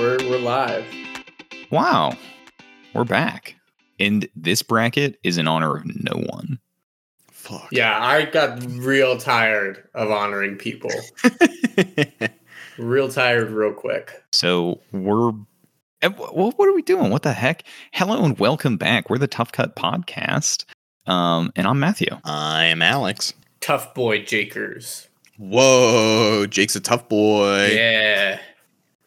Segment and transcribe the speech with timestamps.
[0.00, 0.18] we're.
[0.18, 0.84] We're we're live.
[1.70, 2.12] Wow,
[2.94, 3.56] we're back.
[3.98, 6.58] And this bracket is in honor of no one.
[7.30, 7.68] Fuck.
[7.70, 10.90] Yeah, I got real tired of honoring people.
[12.78, 14.22] real tired, real quick.
[14.32, 15.32] So we're.
[16.02, 17.10] eh, wh- wh- What are we doing?
[17.10, 17.64] What the heck?
[17.92, 19.10] Hello and welcome back.
[19.10, 20.64] We're the Tough Cut Podcast.
[21.06, 22.08] Um, and I'm Matthew.
[22.24, 23.34] I'm Alex.
[23.60, 25.08] Tough boy Jakers.
[25.36, 27.66] Whoa, Jake's a tough boy.
[27.74, 28.38] Yeah.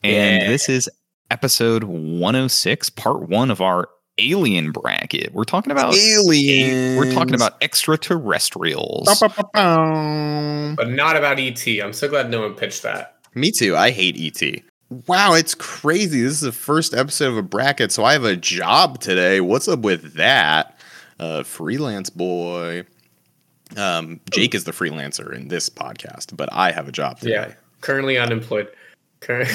[0.03, 0.49] And Yeah.
[0.49, 0.89] this is
[1.31, 3.89] episode 106, part one of our
[4.19, 5.33] alien bracket.
[5.33, 6.97] We're talking about Aliens.
[6.97, 9.07] we're talking about extraterrestrials.
[9.55, 11.65] But not about ET.
[11.81, 13.17] I'm so glad no one pitched that.
[13.33, 13.75] Me too.
[13.75, 14.63] I hate ET.
[15.07, 16.21] Wow, it's crazy.
[16.21, 19.41] This is the first episode of a bracket, so I have a job today.
[19.41, 20.77] What's up with that?
[21.19, 22.83] Uh, freelance boy.
[23.75, 27.31] Um, Jake is the freelancer in this podcast, but I have a job today.
[27.31, 27.53] Yeah.
[27.81, 28.67] Currently unemployed.
[29.23, 29.45] Cur-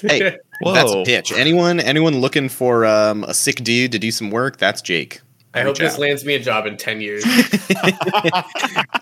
[0.00, 0.72] Hey, Whoa.
[0.74, 1.32] That's a pitch.
[1.32, 4.58] Anyone anyone looking for um, a sick dude to do some work?
[4.58, 5.20] That's Jake.
[5.54, 6.00] I hope Reach this out.
[6.00, 7.24] lands me a job in 10 years.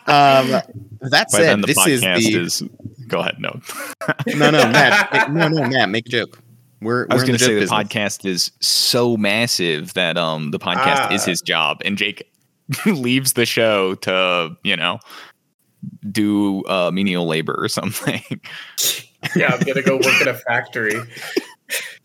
[0.08, 0.48] Um,
[1.00, 2.62] that By then said, the this is the is
[3.08, 3.60] go ahead, no.
[4.28, 6.38] no no Matt make- no no Matt make a joke.
[6.80, 8.16] We're I was we're in going to say joke the business.
[8.18, 11.12] podcast is so massive that um the podcast Ah.
[11.14, 12.30] is his job, and Jake
[12.86, 15.00] leaves the show to you know
[16.10, 18.22] do uh, menial labor or something.
[19.36, 20.94] yeah, I'm going to go work at a factory.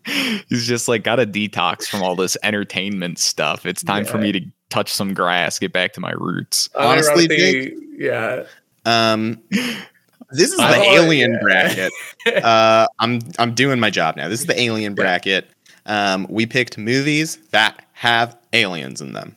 [0.48, 3.64] He's just like got a detox from all this entertainment stuff.
[3.66, 6.68] It's time for me to touch some grass, get back to my roots.
[6.74, 8.44] Honestly, Unironically, yeah.
[8.84, 11.40] Um, this is the I like alien it.
[11.42, 11.92] bracket.
[12.44, 14.28] Uh, I'm I'm doing my job now.
[14.28, 15.48] This is the alien bracket.
[15.86, 19.34] Um, we picked movies that have aliens in them.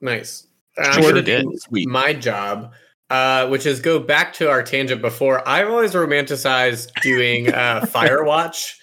[0.00, 0.46] Nice.
[0.78, 1.44] I'm Sure did.
[1.60, 1.88] Sweet.
[1.88, 2.72] my job,
[3.10, 5.46] uh, which is go back to our tangent before.
[5.48, 8.74] I've always romanticized doing uh, Firewatch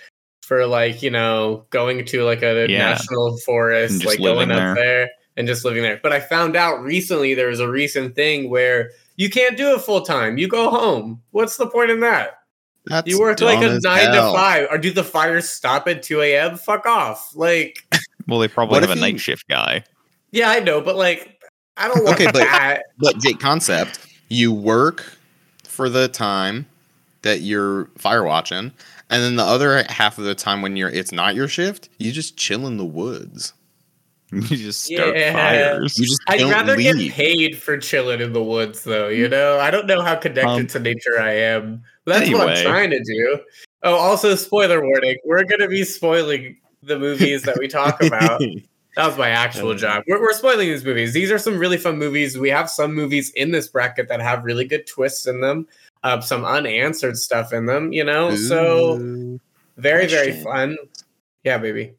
[0.42, 2.90] for like you know going to like a Yeah.
[2.92, 6.00] national forest, like going living up there and just living there.
[6.02, 9.82] But I found out recently there was a recent thing where you can't do it
[9.82, 10.38] full time.
[10.38, 11.22] You go home.
[11.32, 12.40] What's the point in that?
[12.88, 14.32] That's You work like a nine hell.
[14.32, 16.56] to five, or do the fires stop at two a.m.?
[16.58, 17.32] Fuck off!
[17.36, 17.80] Like,
[18.28, 19.84] Well, they probably have a if night shift guy.
[20.32, 21.42] yeah, I know, but like,
[21.78, 22.84] I don't want Okay, but- that.
[23.00, 25.18] But Jake, concept: you work
[25.64, 26.66] for the time
[27.22, 28.72] that you're fire watching,
[29.10, 32.12] and then the other half of the time when you're it's not your shift, you
[32.12, 33.54] just chill in the woods.
[34.32, 35.32] You just start Yeah.
[35.34, 35.98] fires.
[35.98, 36.98] You just I'd don't rather leave.
[36.98, 39.08] get paid for chilling in the woods, though.
[39.08, 41.84] You know, I don't know how connected Um, to nature I am.
[42.04, 43.40] But that's what I'm trying to do.
[43.84, 48.42] Oh, also, spoiler warning: we're going to be spoiling the movies that we talk about.
[48.96, 50.04] that was my actual Um, job.
[50.08, 51.14] We're, we're spoiling these movies.
[51.14, 52.38] These are some really fun movies.
[52.38, 55.68] We have some movies in this bracket that have really good twists in them.
[56.04, 57.92] Uh, some unanswered stuff in them.
[57.92, 59.40] You know, so Ooh.
[59.78, 60.44] very very question.
[60.44, 60.78] fun.
[61.44, 61.94] Yeah, baby.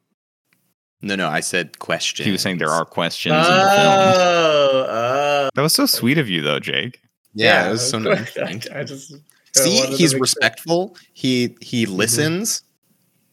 [1.03, 2.25] no, no, I said question.
[2.25, 4.87] He was saying there are questions Oh, in the film.
[4.89, 5.51] oh.
[5.55, 7.01] That was so sweet of you, though, Jake.
[7.35, 8.37] Yeah, it was so nice.
[8.75, 9.15] I just
[9.55, 10.21] See, he's make sure.
[10.21, 10.97] respectful.
[11.15, 12.63] He he listens.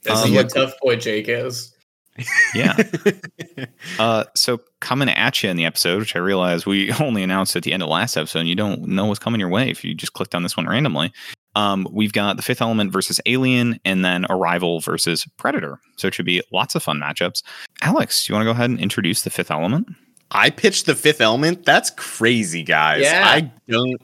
[0.03, 1.72] This Um, is what tough boy Jake is.
[2.53, 2.77] Yeah.
[3.99, 7.63] Uh, so coming at you in the episode, which I realize we only announced at
[7.63, 9.93] the end of last episode, and you don't know what's coming your way if you
[9.93, 11.11] just clicked on this one randomly.
[11.55, 15.79] Um, we've got the Fifth Element versus Alien, and then Arrival versus Predator.
[15.97, 17.43] So it should be lots of fun matchups.
[17.81, 19.87] Alex, do you want to go ahead and introduce the Fifth Element?
[20.31, 21.63] I pitched the fifth element.
[21.63, 23.03] That's crazy, guys.
[23.03, 23.23] Yeah.
[23.23, 24.01] I don't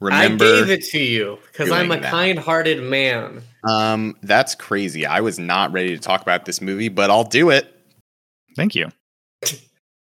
[0.00, 0.44] remember.
[0.44, 2.10] I gave it to you because I'm a that.
[2.10, 3.42] kind-hearted man.
[3.68, 5.06] Um, that's crazy.
[5.06, 7.74] I was not ready to talk about this movie, but I'll do it.
[8.56, 8.88] Thank you.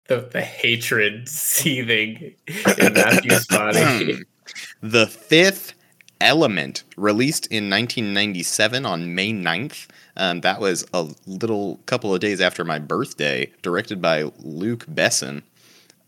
[0.07, 2.33] The, the hatred seething
[2.79, 4.17] in Matthew's body.
[4.81, 5.75] the Fifth
[6.21, 9.87] Element, released in 1997 on May 9th.
[10.17, 15.43] Um, that was a little couple of days after my birthday, directed by Luc Besson.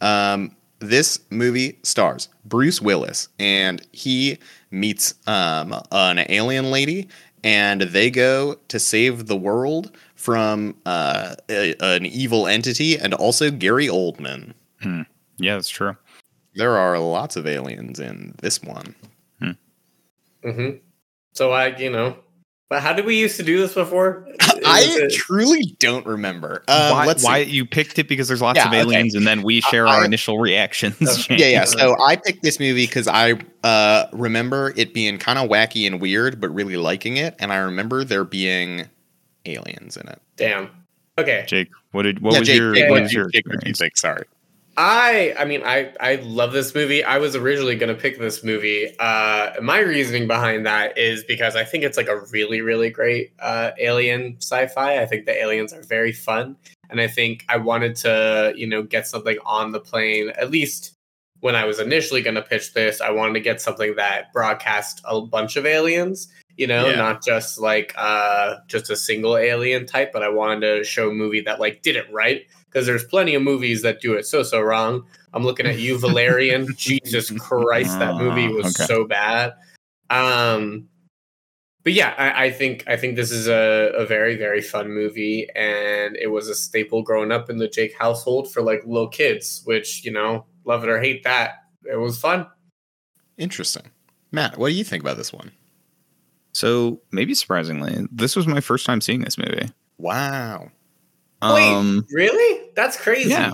[0.01, 4.37] Um, this movie stars Bruce Willis, and he
[4.71, 7.07] meets um, an alien lady,
[7.43, 13.49] and they go to save the world from uh, a- an evil entity, and also
[13.51, 14.53] Gary Oldman.
[15.37, 15.95] Yeah, that's true.
[16.55, 18.95] There are lots of aliens in this one.
[20.43, 20.69] hmm
[21.33, 22.17] So I, you know,
[22.69, 24.27] but how did we used to do this before?
[24.65, 26.63] I truly don't remember.
[26.67, 28.79] Um, why, let's why you picked it because there's lots Yeah, of okay.
[28.81, 30.95] aliens, and then we share our I- initial reactions.
[31.01, 31.37] Okay.
[31.37, 31.51] Yeah, yeah.
[31.51, 31.65] Yeah.
[31.65, 35.99] So I picked this movie because I uh, remember it being kind of wacky and
[36.01, 38.87] weird, but really liking it, and I remember there being
[39.45, 40.21] aliens in it.
[40.37, 40.69] Damn.
[41.17, 41.43] Okay.
[41.47, 43.29] Jake, what did what yeah, was Jake, your Jake, what what was did you- your
[43.31, 43.97] Jake, what did you think?
[43.97, 44.25] Sorry.
[44.83, 47.03] I I mean I I love this movie.
[47.03, 48.95] I was originally going to pick this movie.
[48.99, 53.31] Uh my reasoning behind that is because I think it's like a really really great
[53.39, 54.99] uh alien sci-fi.
[54.99, 56.55] I think the aliens are very fun
[56.89, 60.93] and I think I wanted to, you know, get something on the plane at least
[61.41, 65.01] when I was initially going to pitch this, I wanted to get something that broadcast
[65.05, 66.95] a bunch of aliens, you know, Yeah.
[66.95, 71.13] not just like uh just a single alien type, but I wanted to show a
[71.13, 74.43] movie that like did it right because there's plenty of movies that do it so
[74.43, 75.03] so wrong.
[75.33, 76.67] I'm looking at you, Valerian.
[76.77, 78.85] Jesus Christ, that movie Ah, was okay.
[78.85, 79.53] so bad.
[80.09, 80.87] Um,
[81.83, 85.47] but yeah, I, I think I think this is a, a very very fun movie,
[85.55, 89.61] and it was a staple growing up in the Jake household for like little kids,
[89.65, 92.47] which you know, love it or hate that, it was fun.
[93.37, 93.83] Interesting.
[94.31, 95.51] Matt, what do you think about this one?
[96.53, 99.69] So maybe surprisingly, this was my first time seeing this movie.
[99.97, 100.69] Wow.
[101.41, 101.73] Wait.
[101.73, 102.69] Um, Really?
[102.75, 103.29] That's crazy.
[103.29, 103.53] yeah,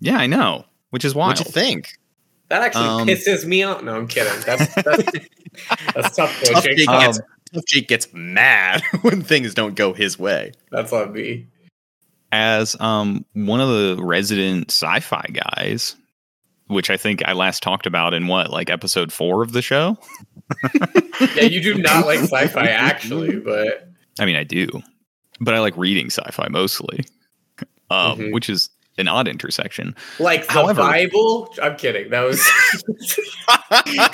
[0.00, 1.38] yeah, I know, which is wild.
[1.38, 1.92] What'd you think?
[2.48, 3.82] That actually Um, pisses me off.
[3.82, 4.32] No, I'm kidding.
[4.44, 5.02] That's that's,
[5.94, 6.76] that's tough, though, Tough Jake.
[6.78, 7.20] Jake, Um, gets,
[7.54, 10.52] Tough Jake gets mad when things don't go his way.
[10.70, 11.46] That's on me.
[12.30, 15.96] As um one of the resident sci-fi guys,
[16.66, 19.98] which I think I last talked about in what like episode four of the show.
[21.36, 24.68] Yeah, you do not like sci-fi actually, but I mean, I do,
[25.42, 27.04] but I like reading sci-fi mostly,
[27.90, 28.32] um, Mhm.
[28.32, 29.94] which is an odd intersection.
[30.18, 31.54] like the However- Bible.
[31.62, 32.10] I'm kidding.
[32.10, 32.40] That was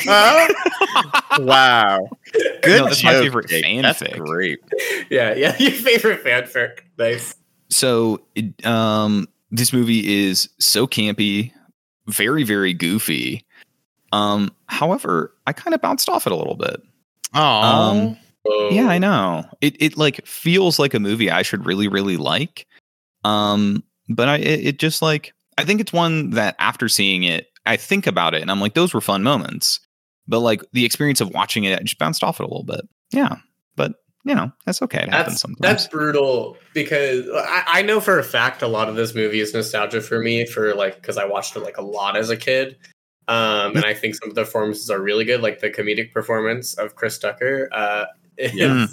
[1.39, 2.09] wow.
[2.33, 3.83] Good No, that's my favorite Jake.
[3.83, 4.19] That's fanfic.
[4.19, 4.59] great.
[5.11, 5.57] yeah, yeah.
[5.59, 6.81] Your favorite fanfic.
[6.99, 7.35] Nice.
[7.71, 11.53] So, it, um, this movie is so campy,
[12.07, 13.45] very, very goofy.
[14.13, 16.81] Um, however, I kind of bounced off it a little bit.
[17.35, 18.17] Oh, Um,
[18.47, 19.45] Yeah, I know.
[19.61, 22.67] It it like feels like a movie I should really really like.
[23.25, 27.49] Um, but I it, it just like I think it's one that after seeing it,
[27.67, 29.81] I think about it and I'm like those were fun moments.
[30.27, 32.83] But like the experience of watching it, I just bounced off it a little bit.
[33.13, 33.37] Yeah,
[33.77, 33.95] but
[34.25, 35.03] you know that's okay.
[35.03, 35.61] It happens That's sometimes.
[35.61, 39.55] that's brutal because I, I know for a fact a lot of this movie is
[39.55, 42.77] nostalgia for me for like because I watched it like a lot as a kid.
[43.27, 46.73] Um, and I think some of the performances are really good, like the comedic performance
[46.75, 47.69] of Chris Tucker.
[47.73, 48.07] Uh,
[48.39, 48.87] is Yeah.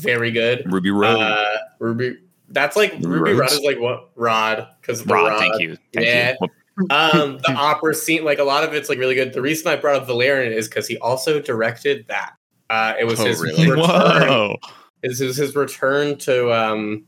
[0.00, 0.70] very good.
[0.70, 1.18] Ruby Road.
[1.20, 2.16] Uh, Ruby,
[2.48, 5.38] that's like Ruby Ruby Rod is like what Rod because Rod, Rod.
[5.38, 5.76] thank you.
[5.94, 6.34] Thank Yeah.
[6.40, 6.48] you.
[6.90, 9.76] Um the opera scene like a lot of it's like really good the reason i
[9.76, 12.32] brought up valerian is because he also directed that
[12.68, 13.70] uh it was Oh, his really?
[13.70, 14.56] return Whoa.
[15.02, 17.06] this is his return to um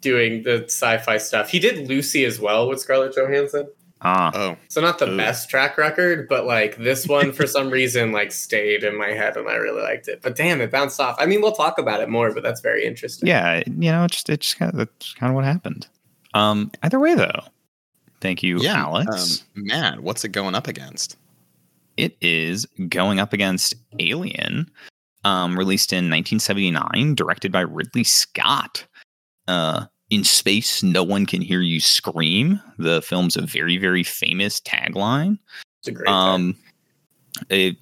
[0.00, 3.68] doing the sci-fi stuff he did lucy as well with scarlett johansson
[4.04, 5.16] Ah, oh, so not the Ooh.
[5.16, 9.36] best track record but like this one for some reason like stayed in my head
[9.36, 12.00] and i really liked it but damn it bounced off i mean we'll talk about
[12.00, 13.62] it more but that's very interesting yeah.
[13.66, 15.86] You know, it's just it's just kind of that's kind of what happened.
[16.34, 17.42] Um, either way though,
[18.20, 18.76] thank you, yeah.
[18.76, 19.44] Alex.
[19.56, 21.16] Um, Matt, what's it going up against?
[21.96, 24.70] it is going up against Alien,
[25.24, 28.86] um, released in 1979, directed by Ridley Scott.
[29.46, 32.60] Uh, in space, no one can hear you scream.
[32.78, 35.38] The film's a very, very famous tagline.
[35.80, 36.56] it's a great Um,
[37.50, 37.76] a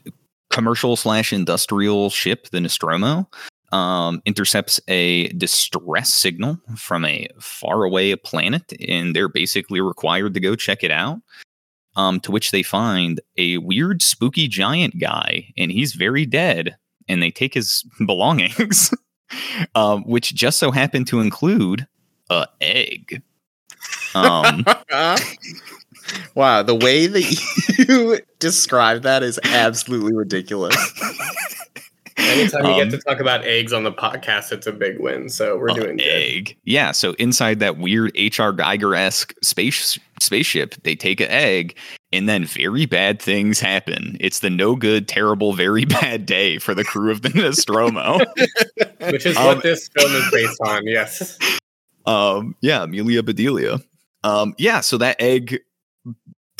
[0.51, 3.29] commercial slash industrial ship, the Nostromo,
[3.73, 10.55] um, intercepts a distress signal from a faraway planet, and they're basically required to go
[10.55, 11.19] check it out.
[11.95, 16.75] Um, to which they find a weird, spooky giant guy, and he's very dead.
[17.07, 18.95] And they take his belongings,
[19.75, 21.87] um, which just so happen to include
[22.33, 23.23] a egg.
[24.15, 24.65] Um,
[26.35, 30.77] wow, the way that you describe that is absolutely ridiculous.
[32.19, 35.29] anytime you um, get to talk about eggs on the podcast it's a big win
[35.31, 36.57] so we're a doing good egg.
[36.65, 41.77] Yeah, so inside that weird HR Geiger esque space spaceship, they take an egg,
[42.13, 44.17] and then very bad things happen.
[44.21, 48.19] It's the no good, terrible, very bad day for the crew of the Nostromo.
[49.11, 51.39] which is Um, what this film is based on yes
[52.07, 53.79] um, yeah, Amelia Bedelia.
[54.25, 55.59] Um, yeah, so that egg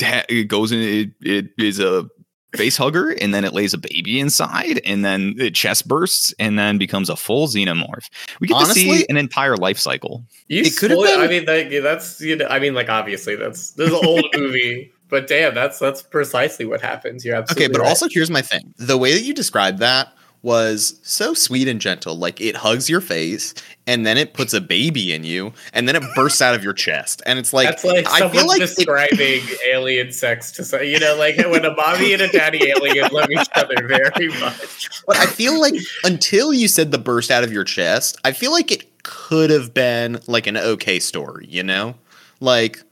[0.01, 0.79] ha- it goes in.
[0.79, 2.07] It, it is a
[2.55, 6.57] face hugger, and then it lays a baby inside, and then the chest bursts, and
[6.59, 8.07] then becomes a full xenomorph.
[8.39, 10.23] We get to see an entire life cycle.
[10.47, 13.71] You It could've spoil- I mean, like, that's you know, I mean, like, obviously, that's
[13.71, 17.23] this is an old movie, but damn, that's that's precisely what happens.
[17.25, 17.87] You're absolutely Okay, but right.
[17.89, 18.73] also here's my thing.
[18.77, 22.15] The way that you describe that was so sweet and gentle.
[22.15, 23.53] Like it hugs your face
[23.87, 26.73] and then it puts a baby in you and then it bursts out of your
[26.73, 27.21] chest.
[27.25, 30.99] And it's like, that's like I feel like it- describing alien sex to say, you
[30.99, 34.89] know, like when a mommy and a daddy alien love each other very much.
[35.07, 38.51] But I feel like until you said the burst out of your chest, I feel
[38.51, 41.95] like it could have been like an okay story, you know?
[42.41, 42.83] Like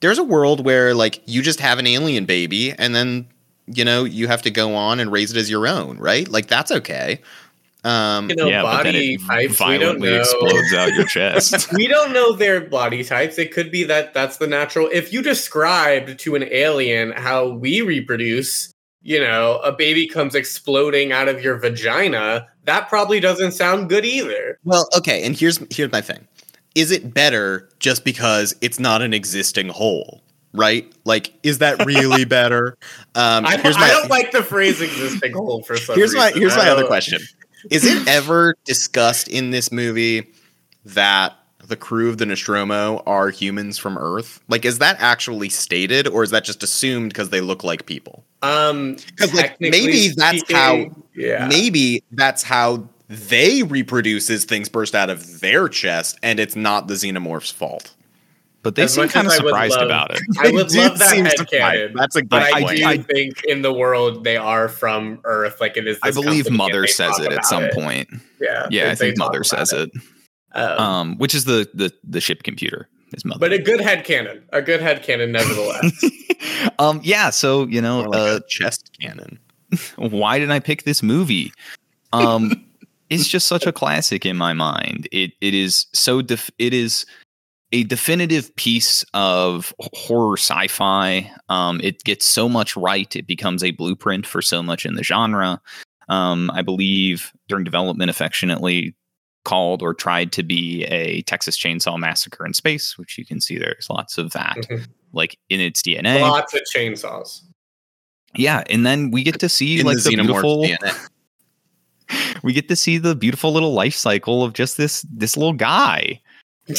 [0.00, 3.26] there's a world where like you just have an alien baby and then
[3.72, 6.28] you know you have to go on and raise it as your own, right?
[6.28, 7.20] Like that's okay.
[7.82, 9.60] Um, You know, yeah, but then body it types.
[9.60, 10.20] We don't know.
[10.20, 11.72] explodes out your chest.
[11.72, 13.38] we don't know their body types.
[13.38, 14.88] It could be that that's the natural.
[14.92, 18.72] If you described to an alien how we reproduce,
[19.02, 24.04] you know, a baby comes exploding out of your vagina, that probably doesn't sound good
[24.04, 24.58] either.
[24.64, 26.26] well, okay, and here's here's my thing.
[26.74, 30.22] Is it better just because it's not an existing hole?
[30.52, 30.92] Right?
[31.04, 32.76] Like, is that really better?
[33.14, 36.54] Um, I, here's I don't like the phrase existing hole for some here's my here's
[36.54, 37.20] I my other don't- question.
[37.70, 40.32] Is it ever discussed in this movie
[40.86, 41.34] that
[41.66, 44.40] the crew of the Nostromo are humans from Earth?
[44.48, 48.24] Like, is that actually stated, or is that just assumed because they look like people?
[48.42, 51.46] Um, 'Cause, like, maybe that's how- Yeah.
[51.48, 56.88] Maybe that's how they reproduce as things burst out of their chest, and it's not
[56.88, 57.90] the xenomorph's fault.
[58.62, 60.20] But they As seem kind of I surprised love- about it.
[60.38, 61.92] I would love that headcanon.
[61.94, 62.76] That's a good But I point.
[62.76, 65.60] do think in the world they are from Earth.
[65.60, 65.98] Like it is.
[66.02, 67.72] I believe Mother says it at some it.
[67.74, 68.08] point.
[68.40, 69.90] Yeah, Yeah, I think Mother says it.
[70.52, 72.88] Um, Um, which is the the the ship computer.
[73.12, 73.40] Is Mother.
[73.40, 75.92] but a good headcanon, a good headcanon, nevertheless.
[76.78, 77.30] um, yeah.
[77.30, 79.38] So you know, like uh, a chest cannon.
[79.96, 81.52] why did I pick this movie?
[82.12, 82.64] Um,
[83.08, 85.08] it's just such a classic in my mind.
[85.12, 87.06] It it is so def- it is
[87.72, 91.30] a definitive piece of horror sci-fi.
[91.48, 95.04] Um, it gets so much right; it becomes a blueprint for so much in the
[95.04, 95.60] genre.
[96.08, 98.94] Um, I believe during development, affectionately
[99.44, 103.56] called or tried to be a Texas Chainsaw Massacre in space, which you can see
[103.56, 104.86] there's lots of that, Mhm.
[105.12, 106.20] like in its DNA.
[106.20, 107.42] Lots of chainsaws.
[108.34, 111.08] Yeah, and then we get to see In like the the, beautiful DNA.
[112.42, 116.20] we get to see the beautiful little life cycle of just this this little guy.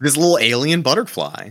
[0.00, 1.50] This little alien butterfly.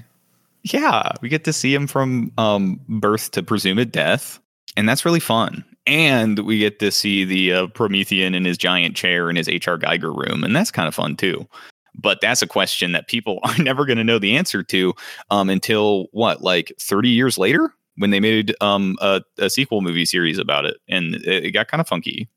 [0.64, 4.40] Yeah, we get to see him from um, birth to presumed death,
[4.76, 5.64] and that's really fun.
[5.88, 9.76] And we get to see the uh, Promethean in his giant chair in his HR
[9.76, 11.48] Geiger room, and that's kind of fun too.
[11.96, 14.94] But that's a question that people are never going to know the answer to
[15.32, 20.06] um, until what, like thirty years later, when they made um, a, a sequel movie
[20.06, 22.28] series about it, and it, it got kind of funky.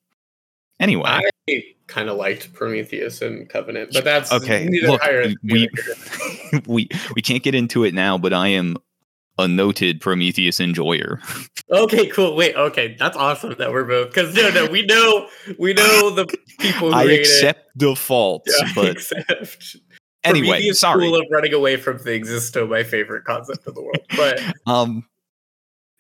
[0.82, 1.04] Anyway,
[1.48, 5.00] I kind of liked Prometheus and Covenant, but that's Okay, look,
[5.44, 5.68] we-
[6.66, 8.76] we we can't get into it now, but I am
[9.38, 11.20] a noted Prometheus enjoyer.
[11.70, 12.34] okay, cool.
[12.34, 16.26] Wait, okay, that's awesome that we're both because no, no, we know we know the
[16.58, 18.52] people who I accept the faults.
[18.60, 19.76] Yeah, but
[20.24, 21.06] anyway, Prometheus sorry.
[21.06, 24.04] School of running away from things is still my favorite concept in the world.
[24.16, 25.06] But Um,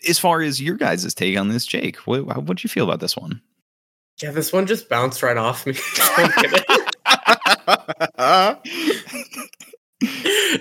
[0.08, 2.98] as far as your guys' take on this, Jake, what what would you feel about
[2.98, 3.40] this one?
[4.20, 5.74] Yeah, this one just bounced right off me.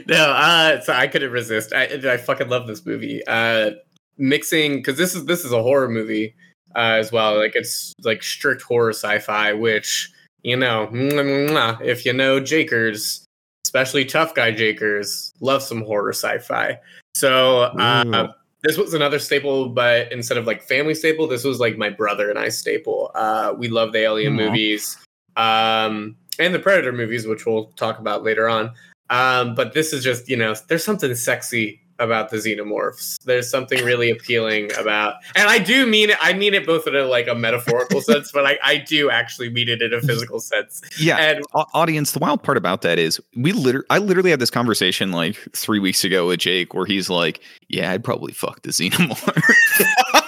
[0.08, 1.74] No, uh, so I couldn't resist.
[1.74, 3.25] I, I fucking love this movie.
[3.25, 3.72] Uh,
[4.17, 6.36] mixing because this is this is a horror movie
[6.75, 7.38] uh, as well.
[7.38, 10.12] Like it's like strict horror sci-fi, which
[10.43, 13.25] you know, if you know Jakers,
[13.65, 16.79] especially tough guy Jakers, love some horror sci-fi.
[17.15, 18.34] So uh.
[18.63, 22.30] This was another staple, but instead of like family staple, this was like my brother
[22.30, 23.12] and I staple.
[23.15, 24.98] Uh, we love the Alien movies
[25.36, 28.72] um, and the Predator movies, which we'll talk about later on.
[29.10, 33.24] Um, but this is just, you know, there's something sexy about the xenomorphs.
[33.24, 36.17] There's something really appealing about, and I do mean it.
[36.22, 39.50] I mean it both in a like a metaphorical sense, but I, I do actually
[39.50, 40.81] mean it in a physical sense.
[41.00, 42.12] Yeah, And au- audience.
[42.12, 45.79] The wild part about that is we literally, I literally had this conversation like three
[45.79, 49.31] weeks ago with Jake, where he's like, "Yeah, I'd probably fuck the xenomorph."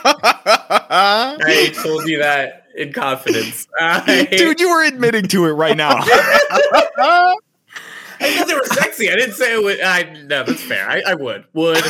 [0.95, 3.67] I told you that in confidence.
[3.79, 5.99] I, Dude, you were admitting to it right now.
[8.23, 9.09] I said they were sexy.
[9.11, 9.81] I didn't say it would.
[9.81, 10.89] I no, that's fair.
[10.89, 11.83] I, I would would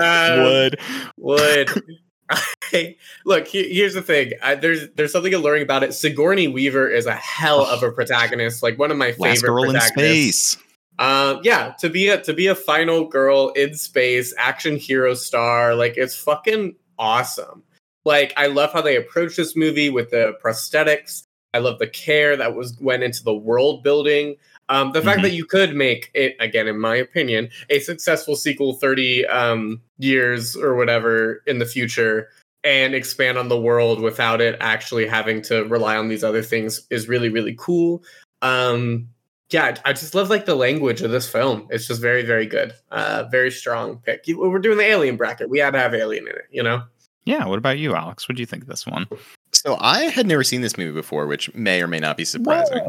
[0.00, 0.80] um, Would
[1.18, 1.82] would.
[2.30, 4.32] I, look, he- here's the thing.
[4.42, 5.92] I, there's there's something alluring about it.
[5.92, 8.62] Sigourney Weaver is a hell of a protagonist.
[8.62, 10.56] Like one of my last favorite girl in space?
[10.98, 15.74] Um, yeah, to be a to be a final girl in space, action hero star,
[15.74, 17.62] like it's fucking awesome.
[18.04, 21.24] Like I love how they approach this movie with the prosthetics.
[21.52, 24.36] I love the care that was went into the world building.
[24.68, 25.22] Um, the fact Mhm.
[25.24, 30.56] that you could make it again, in my opinion, a successful sequel thirty um, years
[30.56, 32.28] or whatever in the future
[32.64, 36.86] and expand on the world without it actually having to rely on these other things
[36.90, 38.02] is really really cool.
[38.40, 39.08] Um,
[39.50, 41.68] yeah, I just love like the language of this film.
[41.70, 42.72] It's just very, very good.
[42.90, 44.24] Uh, very strong pick.
[44.26, 45.50] We're doing the alien bracket.
[45.50, 46.82] We had to have alien in it, you know.
[47.24, 47.44] Yeah.
[47.46, 48.28] What about you, Alex?
[48.28, 49.06] What do you think of this one?
[49.54, 52.82] So I had never seen this movie before, which may or may not be surprising.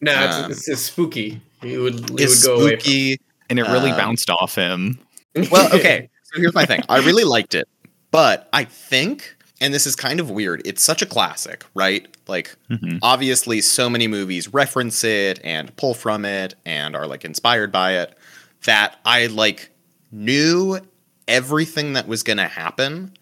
[0.00, 1.40] No, it's, Um, it's, it's spooky.
[1.62, 2.70] It would you It's would go away.
[2.72, 2.80] From.
[2.80, 3.20] spooky.
[3.50, 4.98] And it really Um, bounced off him.
[5.50, 6.10] Well, okay.
[6.24, 6.82] So here's my thing.
[6.88, 7.68] I really liked it,
[8.10, 10.60] but I think, and this is kind of weird.
[10.64, 12.06] It's such a classic, right?
[12.26, 12.98] Like, Mhm.
[13.02, 17.92] obviously, so many movies reference it and pull from it and are like inspired by
[17.98, 18.16] it
[18.64, 19.70] that I like
[20.12, 20.80] knew
[21.28, 23.12] everything that was going to happen,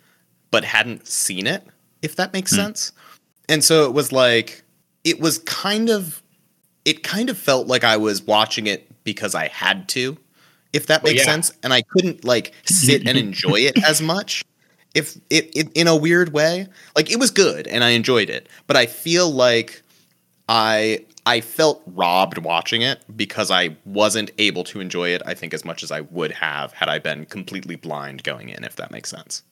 [0.50, 1.64] but hadn't seen it.
[2.06, 2.56] If that makes Hmm.
[2.62, 2.92] sense.
[3.48, 4.62] And so it was like
[5.04, 6.22] it was kind of
[6.84, 10.16] it kind of felt like I was watching it because I had to,
[10.72, 11.32] if that Well, makes yeah.
[11.32, 11.50] sense.
[11.64, 14.44] And I couldn't like sit and enjoy it as much.
[14.94, 18.48] If it, it in a weird way, like it was good and I enjoyed it,
[18.68, 19.82] but I feel like
[20.48, 25.22] I I felt robbed watching it because I wasn't able to enjoy it.
[25.26, 28.62] I think as much as I would have had I been completely blind going in.
[28.62, 29.42] If that makes sense.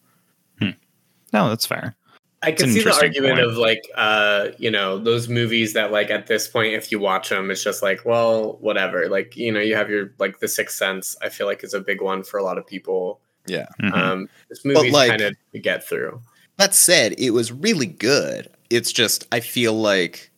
[1.33, 1.97] No, that's fair.
[2.45, 3.47] I can see the argument point.
[3.47, 7.29] of like, uh, you know, those movies that like at this point, if you watch
[7.31, 9.09] them, it's just like, well, whatever.
[9.09, 11.17] Like, you know, you have your like The Sixth Sense.
[11.23, 13.21] I feel like is a big one for a lot of people.
[13.47, 13.67] Yeah.
[13.83, 13.93] Mhm.
[13.95, 16.21] Um, this movie's like- kind of to get through.
[16.57, 18.49] That said, it was really good.
[18.71, 20.31] It's just I feel like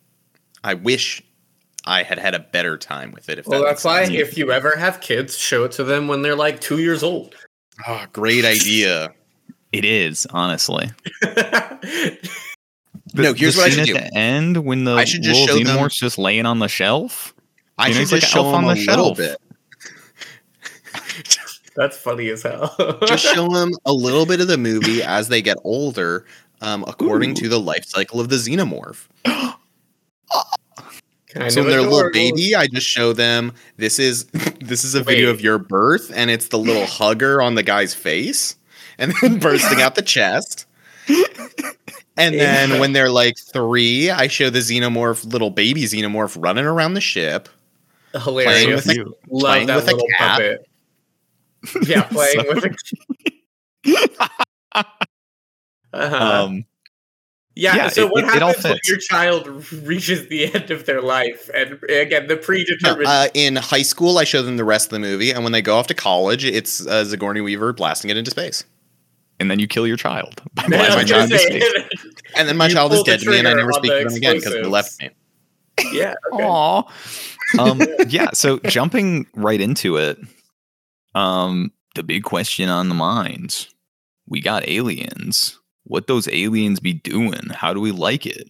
[0.65, 1.23] I wish
[1.85, 3.39] I had had a better time with it.
[3.39, 4.17] If Well, that that's why sense.
[4.19, 7.35] if you ever have kids, show it to them when they're like two years old.
[7.87, 9.13] Oh, great idea.
[9.79, 10.91] It is honestly.
[13.15, 15.59] No, here's what I scene should at the end when the I should just little
[15.59, 17.35] show them- xenomorph's just laying on the shelf.
[17.79, 19.39] I You know, should he's like just an show them on a the little bit.
[21.77, 22.75] That's funny as hell.
[23.07, 26.27] Just show them a little bit of the movie as they get older,
[26.61, 27.35] um, according Ooh.
[27.35, 29.07] to the life cycle of the xenomorph.
[31.29, 34.25] Kind so when they're a little baby, I just show them this is
[34.61, 37.95] this is a video of your birth, and it's the little hugger on the guy's
[37.95, 38.56] face,
[38.99, 40.67] and then bursting out the chest.
[42.19, 46.95] And then when they're like three, I show the xenomorph, little baby xenomorph, running around
[46.95, 47.49] the ship.
[48.13, 48.87] hilarious.
[48.87, 49.15] with You.
[49.29, 50.41] Love playing that with a little cat.
[51.73, 51.89] puppet.
[51.89, 52.75] Yeah, playing So- with a
[55.93, 56.45] uh-huh.
[56.45, 56.65] Um,
[57.55, 60.85] yeah, yeah, so it- what it- it happens when your child reaches the end of
[60.87, 61.49] their life?
[61.55, 63.07] And again, the predetermined.
[63.07, 65.63] Uh, in high school, I show them the rest of the movie, and when they
[65.63, 68.65] go off to college, it's uh, Sigourney Weaver blasting it into space.
[69.41, 70.43] And then you kill your child.
[70.55, 71.89] by I my child it is into say-
[72.37, 74.15] And then my You child is dead to me, and I never speak to them
[74.15, 75.11] again because they left me.
[75.93, 76.15] yeah.
[76.33, 76.45] okay.
[76.45, 76.83] Aw.
[77.59, 78.31] Um, yeah.
[78.33, 80.19] So jumping right into it,
[81.15, 83.73] um, the big question on the minds:
[84.27, 85.59] we got aliens.
[85.85, 87.49] What those aliens be doing?
[87.51, 88.49] How do we like it?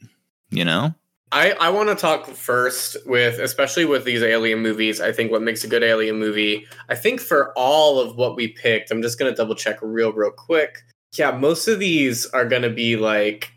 [0.51, 0.95] You know?
[1.33, 5.01] I, I want to talk first with, especially with these alien movies.
[5.01, 8.49] I think what makes a good alien movie, I think for all of what we
[8.49, 10.85] picked, I'm just going to double check real, real quick.
[11.19, 13.51] Yeah, most of these are going to be like,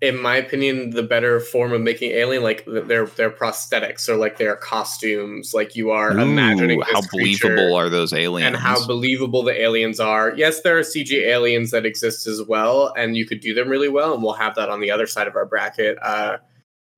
[0.00, 4.38] in my opinion, the better form of making alien, like their their prosthetics or like
[4.38, 5.52] their costumes.
[5.52, 8.46] Like you are imagining Ooh, this how believable are those aliens?
[8.46, 10.32] and how believable the aliens are.
[10.34, 13.90] Yes, there are CG aliens that exist as well, and you could do them really
[13.90, 16.38] well, and we'll have that on the other side of our bracket, uh,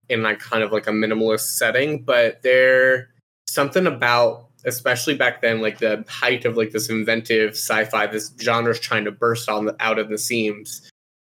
[0.09, 2.03] in like kind of like a minimalist setting.
[2.03, 3.09] But there
[3.47, 8.79] something about, especially back then, like the height of like this inventive sci-fi, this genre's
[8.79, 10.89] trying to burst on the, out of the seams.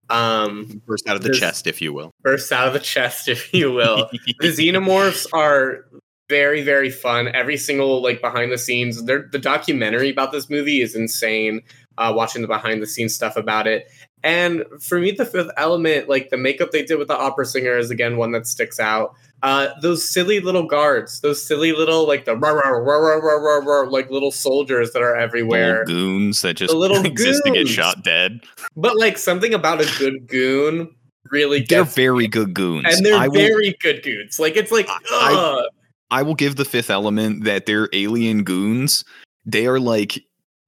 [0.09, 2.11] Um, Burst out of the chest, if you will.
[2.23, 5.85] burst out of the chest, if you will the xenomorphs are
[6.29, 10.81] very very fun every single like behind the scenes They're, the documentary about this movie
[10.81, 11.61] is insane
[11.97, 13.87] uh, watching the behind the scenes stuff about it
[14.23, 17.77] and for me the fifth element like the makeup they did with the opera singer
[17.77, 22.25] is again one that sticks out uh, those silly little guards those silly little like
[22.25, 25.95] the rah, rah, rah, rah, rah, rah, rah, like little soldiers that are everywhere Little
[25.95, 28.41] goons that just The little exist to get shot dead.
[28.75, 30.93] but like something about a good goon
[31.31, 32.85] really gets They're very good goons.
[32.93, 35.65] and they're I will, very good goons like it's like I- ugh.
[36.11, 39.05] I will give the fifth element that they're alien goons.
[39.45, 40.21] They are like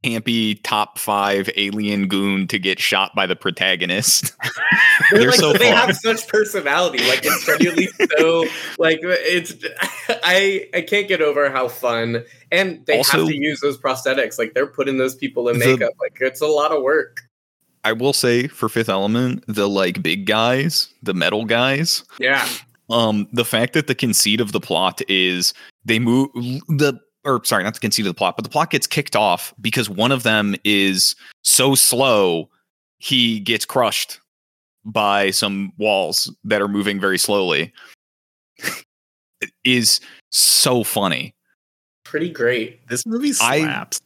[0.03, 4.33] campy top five alien goon to get shot by the protagonist.
[5.11, 6.99] They're, They're like, so they have such personality.
[7.07, 7.87] Like it's genuinely
[8.17, 8.45] so
[8.79, 9.53] like it's
[10.09, 14.37] I I can't get over how fun and they Also- have to use those prosthetics.
[14.39, 15.93] Like they're putting those people in The- makeup.
[15.99, 17.21] Like it's a lot of work.
[17.83, 22.47] I will say for fifth element, the like big guys, the metal guys, Yeah.
[22.89, 25.53] um the fact that the conceit of the plot is
[25.85, 28.87] they move the or sorry not the conceit of the plot but the plot gets
[28.87, 32.49] kicked off because one of them is so slow
[32.99, 34.19] he gets crushed
[34.85, 37.71] by some walls that are moving very slowly
[39.63, 41.33] is so funny
[42.11, 42.85] Pretty great.
[42.89, 44.01] This movie I- slaps.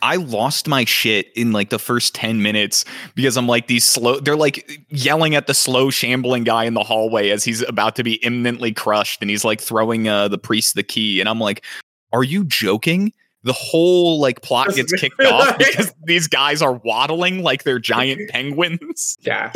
[0.00, 2.84] I lost my shit in like the first 10 minutes
[3.16, 6.84] because I'm like these slow they're like yelling at the slow shambling guy in the
[6.84, 10.76] hallway as he's about to be imminently crushed and he's like throwing uh the priest
[10.76, 11.64] the key and I'm like
[12.12, 13.12] are you joking?
[13.44, 18.28] the whole like plot gets kicked off because these guys are waddling like they're giant
[18.30, 19.16] penguins.
[19.20, 19.52] Yeah,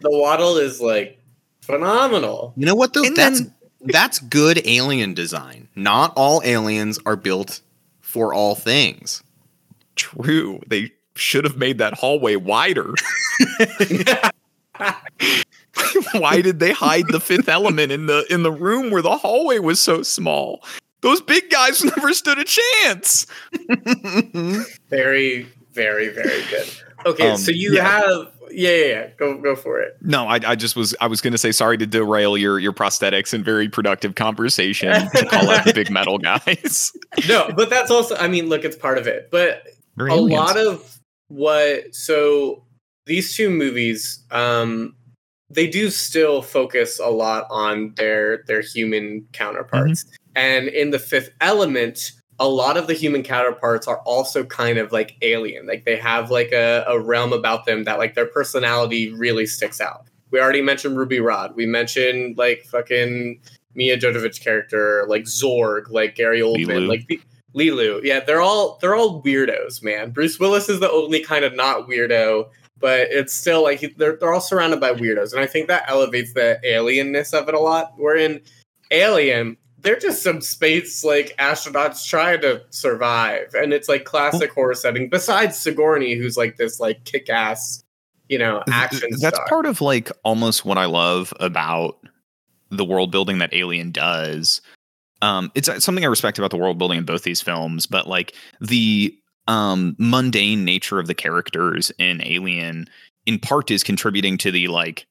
[0.00, 1.18] the waddle is like
[1.62, 2.52] phenomenal.
[2.56, 3.04] You know what though?
[3.04, 3.54] And that's then-
[3.86, 5.68] that's good alien design.
[5.74, 7.62] Not all aliens are built
[8.00, 9.22] for all things.
[9.96, 10.60] True.
[10.66, 12.94] They should have made that hallway wider.
[16.12, 19.58] Why did they hide the fifth element in the in the room where the hallway
[19.58, 20.62] was so small?
[21.02, 23.26] Those big guys never stood a chance.
[24.90, 26.68] Very, very, very good.
[27.06, 27.82] Okay, Um, so you yeah.
[28.00, 29.06] have yeah, yeah, yeah.
[29.18, 29.96] Go, go for it.
[30.02, 33.32] No, I, I just was I was gonna say sorry to derail your your prosthetics
[33.32, 36.92] and very productive conversation to call out the big metal guys.
[37.28, 38.14] No, but that's also.
[38.16, 39.30] I mean, look, it's part of it.
[39.30, 39.62] But
[39.98, 40.30] a aliens.
[40.30, 42.62] lot of what so
[43.06, 44.94] these two movies um
[45.48, 51.30] they do still focus a lot on their their human counterparts and in the fifth
[51.40, 55.96] element a lot of the human counterparts are also kind of like alien like they
[55.96, 60.40] have like a, a realm about them that like their personality really sticks out we
[60.40, 63.40] already mentioned ruby rod we mentioned like fucking
[63.74, 66.88] milla jovovich character like zorg like gary oldman Leeloo.
[66.88, 67.20] like the,
[67.54, 68.00] Leeloo.
[68.02, 70.10] Yeah, they're all they're all weirdos, man.
[70.10, 74.16] Bruce Willis is the only kind of not weirdo, but it's still like he- they're
[74.16, 77.58] they're all surrounded by weirdos, and I think that elevates the alienness of it a
[77.60, 77.92] lot.
[77.98, 78.40] We're in
[78.90, 84.74] Alien, they're just some space like astronauts trying to survive, and it's like classic horror
[84.74, 85.08] setting.
[85.08, 87.82] Besides Sigourney, who's like this like kick ass,
[88.28, 89.10] you know, action.
[89.20, 89.48] That's star.
[89.48, 91.98] part of like almost what I love about
[92.70, 94.60] the world building that Alien does.
[95.20, 98.08] Um, it's uh, something I respect about the world building in both these films, but
[98.08, 99.16] like the
[99.48, 102.86] um mundane nature of the characters in Alien
[103.26, 105.06] in part is contributing to the like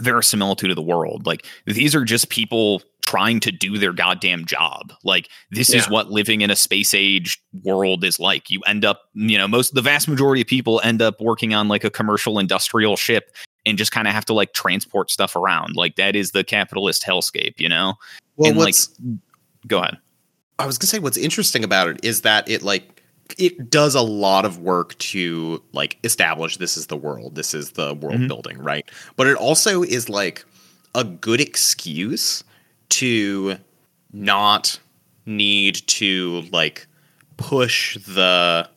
[0.00, 1.26] verisimilitude of the world.
[1.26, 4.92] Like these are just people trying to do their goddamn job.
[5.02, 8.50] Like this is what living in a space age world is like.
[8.50, 11.68] You end up, you know, most the vast majority of people end up working on
[11.68, 15.74] like a commercial industrial ship and just kind of have to like transport stuff around.
[15.74, 17.94] Like that is the capitalist hellscape, you know?
[18.36, 18.90] Well, And, like, what's
[19.66, 19.96] Go ahead.
[20.58, 23.02] I was gonna say what's interesting about it is that it like
[23.38, 27.70] it does a lot of work to like establish this is the world, this is
[27.72, 28.28] the world Mhm.
[28.28, 28.86] building, right?
[29.16, 30.44] But it also is like
[30.94, 32.44] a good excuse
[32.90, 33.56] to
[34.12, 34.78] not
[35.26, 36.86] need to like
[37.36, 38.68] push the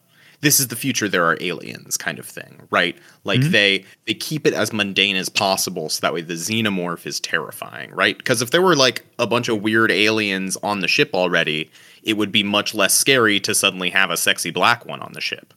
[0.41, 3.51] this is the future there are aliens kind of thing right like Mhm.
[3.51, 7.89] they they keep it as mundane as possible so that way the xenomorph is terrifying
[7.91, 11.71] right because if there were like a bunch of weird aliens on the ship already
[12.03, 15.21] it would be much less scary to suddenly have a sexy black one on the
[15.21, 15.53] ship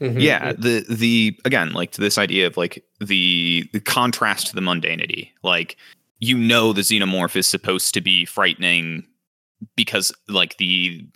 [0.00, 0.20] Mhm.
[0.20, 4.60] yeah the the again like to this idea of like the, the contrast to the
[4.60, 5.76] mundanity like
[6.18, 9.06] you know the xenomorph is supposed to be frightening
[9.76, 11.06] because like the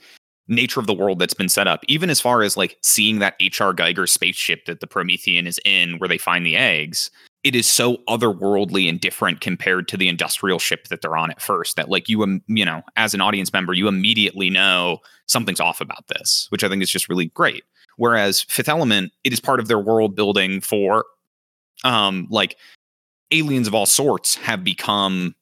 [0.48, 3.34] nature of the world that's been set up even as far as like seeing that
[3.58, 7.10] hr geiger spaceship that the promethean is in where they find the eggs
[7.42, 11.40] it is so otherworldly and different compared to the industrial ship that they're on at
[11.40, 15.60] first that like you um, you know as an audience member you immediately know something's
[15.60, 17.64] off about this which i think is just really great.
[17.96, 21.04] Whereas fifth element it is part of their world building for
[21.84, 22.56] um like
[23.32, 25.34] aliens of all sorts have become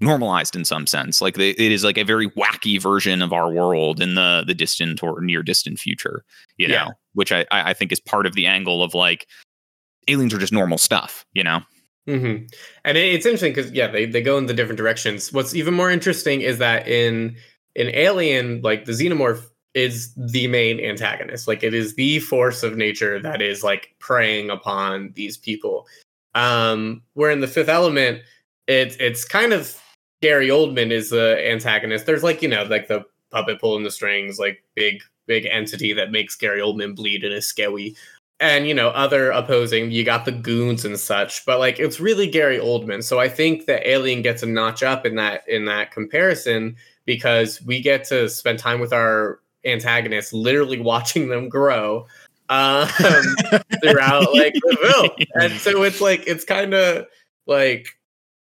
[0.00, 3.50] normalized in some sense like they, it is like a very wacky version of our
[3.50, 6.24] world in the the distant or near distant future
[6.56, 6.88] you know Yeah.
[7.14, 9.26] which I, I think is part of the angle of like
[10.08, 11.60] aliens are just normal stuff you know
[12.06, 12.36] hmm
[12.84, 15.32] And it's interesting because yeah, they, they go in the different directions.
[15.32, 17.36] What's even more interesting is that in
[17.74, 21.48] in Alien, like the xenomorph is the main antagonist.
[21.48, 25.86] Like it is the force of nature that is like preying upon these people.
[26.34, 28.22] Um, where in the Fifth Element,
[28.66, 29.80] it's it's kind of
[30.22, 32.06] Gary Oldman is the antagonist.
[32.06, 36.10] There's like you know like the puppet pulling the strings, like big big entity that
[36.10, 37.94] makes Gary Oldman bleed and is scary
[38.40, 42.26] and you know other opposing you got the goons and such but like it's really
[42.26, 43.02] gary oldman.
[43.02, 47.62] So i think that alien gets a notch up in that in that comparison because
[47.62, 52.06] we get to spend time with our antagonists literally watching them grow
[52.48, 52.88] um
[53.82, 57.06] throughout like the film and so it's like it's kind of
[57.46, 57.88] like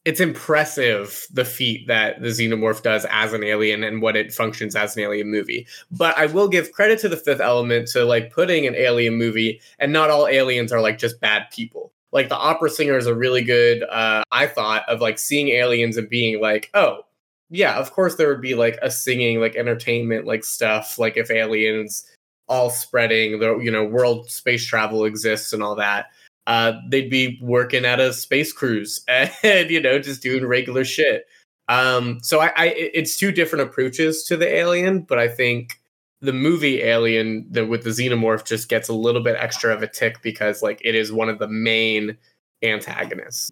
[0.06, 4.76] it's impressive the feat that the xenomorph does as an alien and what it functions
[4.76, 8.32] as an alien movie but I will give credit to the fifth element to like
[8.32, 11.92] putting an alien movie, and not all aliens are like just bad people.
[12.12, 15.98] Like the opera singer is a really good, uh, I thought, of like seeing aliens
[15.98, 17.06] and being like, oh,
[17.50, 21.32] yeah, of course there would be like a singing, like entertainment, like stuff, like if
[21.32, 22.06] aliens
[22.47, 26.08] all spreading, the you know, world space travel exists and all that.
[26.45, 31.25] Uh, they'd be working at a space cruise and you know just doing regular shit.
[31.69, 35.79] Um, so I, I, it's two different approaches to the alien, but I think
[36.19, 39.88] the movie Alien, the with the xenomorph, just gets a little bit extra of a
[39.88, 42.17] tick because like it is one of the main
[42.62, 43.51] antagonists.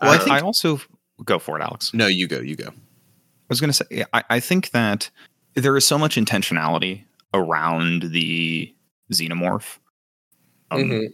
[0.00, 0.80] Well, I Um, think- I also
[1.24, 1.92] go for it, Alex.
[1.94, 2.40] No, you go.
[2.40, 2.68] You go.
[2.68, 2.72] I
[3.48, 5.10] was going to say, I, I think that
[5.54, 8.74] there is so much intentionality around the
[9.12, 9.78] xenomorph.
[10.70, 11.08] Um, Mhm.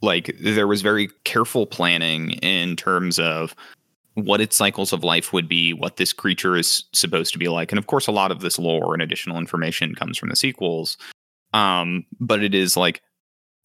[0.00, 3.54] Like there was very careful planning in terms of
[4.14, 7.72] what its cycles of life would be, what this creature is supposed to be like,
[7.72, 10.96] and of course, a lot of this lore and additional information comes from the sequels.
[11.52, 13.02] Um, but it is like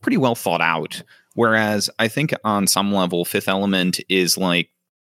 [0.02, 1.02] pretty well thought out.
[1.36, 4.70] Whereas I think on some level, Fifth Element is like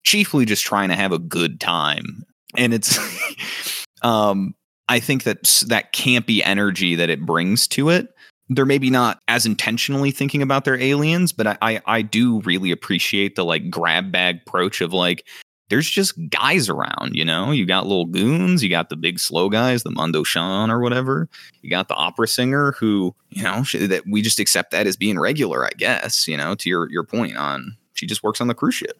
[0.04, 2.24] chiefly just trying to have a good time
[2.56, 2.98] and it's
[4.04, 4.56] um
[4.90, 8.14] i think that that campy energy that it brings to it
[8.50, 12.72] they're maybe not as intentionally thinking about their aliens but I, I i do really
[12.72, 15.26] appreciate the like grab bag approach of like
[15.70, 17.52] there's just guys around you know?
[17.52, 21.28] You got little goons you got the big slow guys the mondoshawan or whatever.
[21.62, 25.20] You got the opera singer who you know that we just accept that as being
[25.20, 28.54] regular i guess you know to your your point on she just works on the
[28.54, 28.98] cruise ship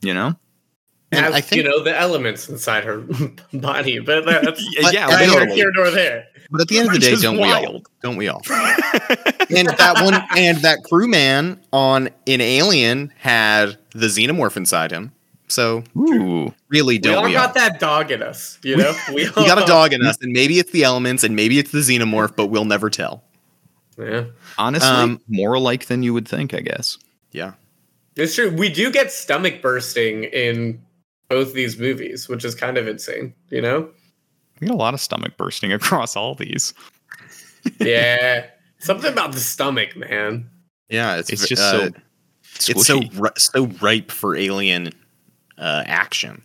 [0.00, 0.34] you know
[1.12, 2.98] And Has, I think- you know the elements inside her
[3.52, 5.54] body, but that's yeah, I neither know.
[5.54, 6.26] here nor there.
[6.50, 7.82] But at the end of the day, don't we all?
[8.02, 8.42] Don't we all?
[8.50, 15.12] and that one and that crewman on in Alien had the xenomorph inside him.
[15.48, 16.52] So Ooh.
[16.68, 17.46] really, don't all we, all?
[17.46, 18.94] got that dog in us, you know.
[19.08, 21.70] We, We got a dog in us, and maybe it's the elements, and maybe it's
[21.72, 23.22] the xenomorph, but we'll never tell.
[23.98, 24.24] Yeah,
[24.56, 26.96] Honestly, Um, more alike than you would think, I guess.
[27.32, 27.52] Yeah.
[28.16, 28.50] it's true.
[28.50, 30.80] We do get stomach bursting in
[31.32, 33.34] both these movies, which is kind of insane.
[33.50, 33.88] You know.
[34.60, 36.74] We got a lot of stomach bursting across all these.
[37.80, 38.46] Yeah,
[38.78, 40.48] something about the stomach, man.
[40.88, 41.90] Yeah, it's, It's just uh,
[42.58, 43.20] so it's so squishy.
[43.20, 44.90] ri- so ripe for alien
[45.58, 46.42] uh, action.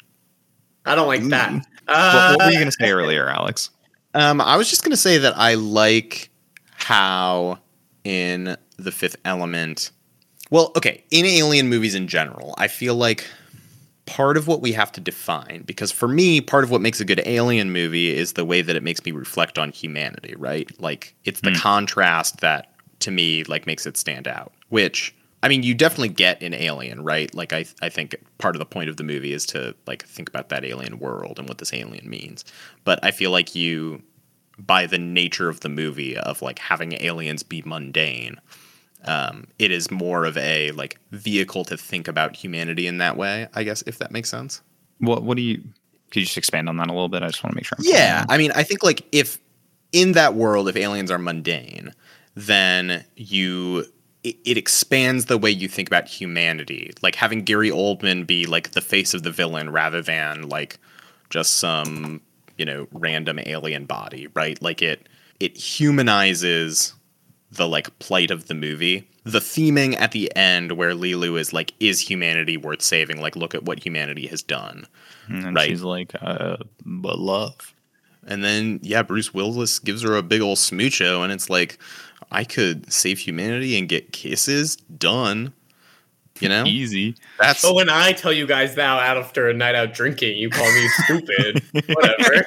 [0.85, 1.51] I don't like that.
[1.51, 1.61] Ooh.
[1.89, 3.69] Uh, what, what were you going to say earlier, Alex?
[4.13, 6.31] Um, I was just gonna say that I like
[6.73, 7.59] how
[8.03, 9.91] in the Fifth Element.
[10.49, 13.27] Well, okay, in alien movies in general, I feel like
[14.07, 17.05] part of what we have to define because for me, part of what makes a
[17.05, 20.67] good alien movie is the way that it makes me reflect on humanity, right?
[20.81, 21.61] Like it's the Mm.
[21.61, 24.51] contrast that to me like makes it stand out.
[24.69, 27.31] Which I mean, you definitely get in Alien, right?
[27.35, 30.27] Like I I think part of the point of the movie is to like think
[30.29, 32.43] about that alien world and what this alien means.
[32.85, 34.01] But I feel like you
[34.57, 38.37] by the nature of the movie of like having aliens be mundane,
[39.05, 43.47] um, it is more of a like vehicle to think about humanity in that way.
[43.53, 44.61] I guess if that makes sense.
[44.99, 45.63] What What do you?
[46.09, 47.21] Could you just expand on that a little bit?
[47.21, 47.77] I just want to make sure.
[47.79, 48.25] I'm Yeah.
[48.29, 49.39] I mean, I think like if
[49.91, 51.93] in that world, if aliens are mundane,
[52.35, 53.85] then you
[54.23, 56.93] it, it expands the way you think about humanity.
[57.01, 60.79] Like having Gary Oldman be like the face of the villain rather than like
[61.29, 62.21] just some
[62.57, 64.61] you know random alien body, right?
[64.61, 65.07] Like it
[65.39, 66.93] it humanizes
[67.51, 69.07] the like plight of the movie.
[69.23, 73.19] The theming at the end where Leeloo is like, is humanity worth saving?
[73.21, 74.85] Like, look at what humanity has done.
[75.27, 75.69] And Right.
[75.69, 77.73] she's like, uh, but love.
[78.25, 81.77] And then yeah, Bruce Willis gives her a big old smoocho, and it's like,
[82.31, 85.53] I could save humanity and get kisses done.
[86.39, 87.15] You know, Easy.
[87.39, 90.71] that's But when I tell you guys now after a night out drinking, you call
[90.71, 91.63] me stupid.
[91.87, 92.45] Whatever.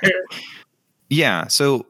[1.08, 1.48] Yeah.
[1.48, 1.86] So,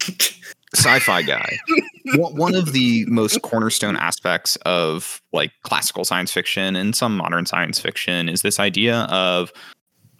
[0.76, 1.58] sci-fi guy.
[2.14, 7.46] one one of the most cornerstone aspects of like classical science fiction and some modern
[7.46, 9.52] science fiction is this idea of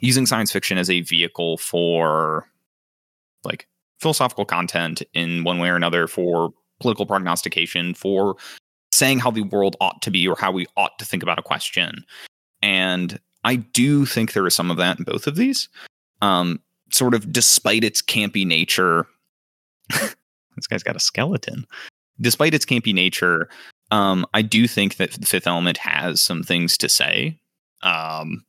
[0.00, 2.48] using science fiction as a vehicle for
[3.44, 3.68] like
[4.00, 8.36] philosophical content in one way or another for political prognostication for
[8.92, 11.42] saying how the world ought to be or how we ought to think about a
[11.42, 12.04] question
[12.62, 15.68] and i do think there is some of that in both of these
[16.20, 19.06] um sort of despite its campy nature
[20.66, 21.66] this guy's got a skeleton
[22.20, 23.48] despite its campy nature
[23.90, 27.38] um i do think that the fifth element has some things to say
[27.82, 28.44] um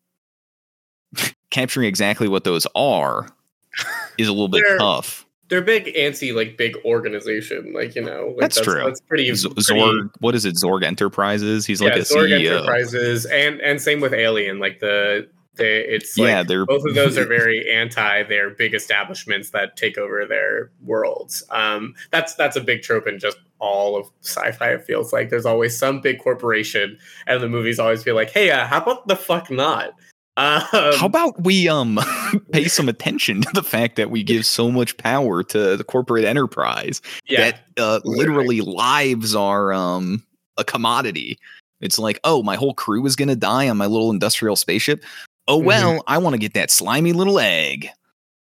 [1.51, 3.27] capturing exactly what those are
[4.17, 7.71] is a little bit They're- tough They're big anti like big organization.
[7.73, 8.83] Like, you know, like, That's true.
[8.83, 12.57] That's pretty, Z- pretty Zorg what is it Zorg Enterprises he's like a Zorg CEO
[12.57, 14.59] Enterprises and and same with Alien.
[14.59, 18.73] Like the they it's like yeah they're both of those are very anti their big
[18.73, 21.43] establishments that take over their worlds.
[21.49, 24.69] Um, that's that's a big trope in just all of sci-fi.
[24.69, 28.51] It feels like there's always some big corporation, and the movies always feel like, hey,
[28.51, 29.93] uh, how about the fuck not?
[30.37, 31.99] Um, How about we um
[32.51, 36.25] pay some attention to the fact that we give so much power to the corporate
[36.25, 40.23] enterprise yeah, that uh, literally lives are um
[40.57, 41.39] a commodity.
[41.81, 45.03] It's like, oh, my whole crew is gonna die on my little industrial spaceship.
[45.47, 45.65] Oh Mhm.
[45.65, 47.89] well, I want to get that slimy little egg.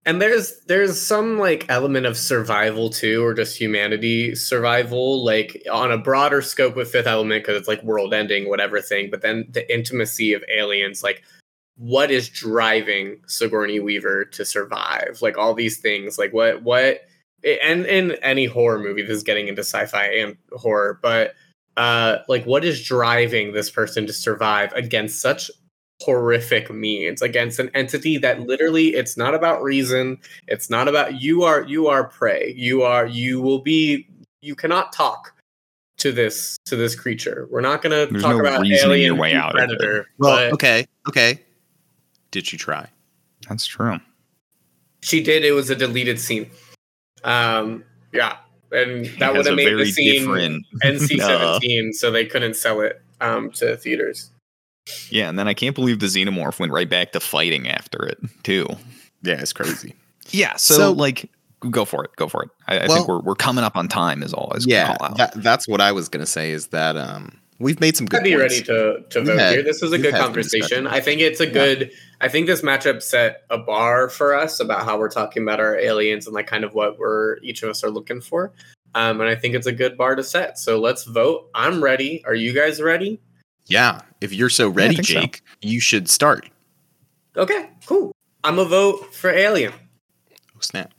[0.06, 5.92] and there's there's some like element of survival too or just humanity survival like on
[5.92, 9.44] a broader scope with fifth element because it's like world ending whatever thing but then
[9.50, 11.22] the intimacy of aliens like
[11.76, 17.02] what is driving sigourney weaver to survive like all these things like what what
[17.62, 21.34] and in any horror movie this is getting into sci-fi and horror but
[21.76, 25.50] uh like what is driving this person to survive against such
[26.02, 31.42] horrific means against an entity that literally it's not about reason it's not about you
[31.42, 34.06] are you are prey you are you will be
[34.40, 35.34] you cannot talk
[35.98, 39.14] to this to this creature we're not going to talk no about reasoning alien your
[39.16, 39.66] way out of it.
[39.78, 41.38] predator Well, but okay, okay.
[42.30, 42.88] Did she try?
[43.48, 43.98] That's true.
[45.02, 46.48] she did it was a deleted scene
[47.24, 48.36] um yeah
[48.72, 53.50] and that would have made the scene different- nc-17 so they couldn't sell it um
[53.50, 54.30] to theaters
[55.10, 58.18] Yeah, and then I can't believe the xenomorph went right back to fighting after it
[58.42, 58.66] too.
[59.22, 59.94] Yeah, it's crazy.
[60.30, 61.30] Yeah, so, So- like,
[61.70, 62.50] go for it, go for it.
[62.66, 64.22] I, I Well- think we're we're coming up on time.
[64.22, 65.16] Is all I was yeah, call out.
[65.18, 66.50] that, that's what I was gonna say.
[66.52, 68.20] Is that um, we've made some good.
[68.20, 68.54] I'd be points.
[68.54, 69.62] ready to to vote had- here.
[69.62, 70.86] This was a good conversation.
[70.86, 71.52] I think it's a Yeah.
[71.52, 71.90] good.
[72.22, 75.76] I think this matchup set a bar for us about how we're talking about our
[75.78, 78.52] aliens and like kind of what we're each of us are looking for.
[78.94, 80.58] Um, and I think it's a good bar to set.
[80.58, 81.48] So let's vote.
[81.54, 82.24] I'm ready.
[82.24, 83.20] Are you guys ready?
[83.66, 85.20] Yeah, if you're so ready, think so.
[85.20, 86.48] Jake, you should start.
[87.36, 88.12] Okay, cool.
[88.42, 89.72] I'm a vote for Alien.
[90.56, 90.92] Oh snap!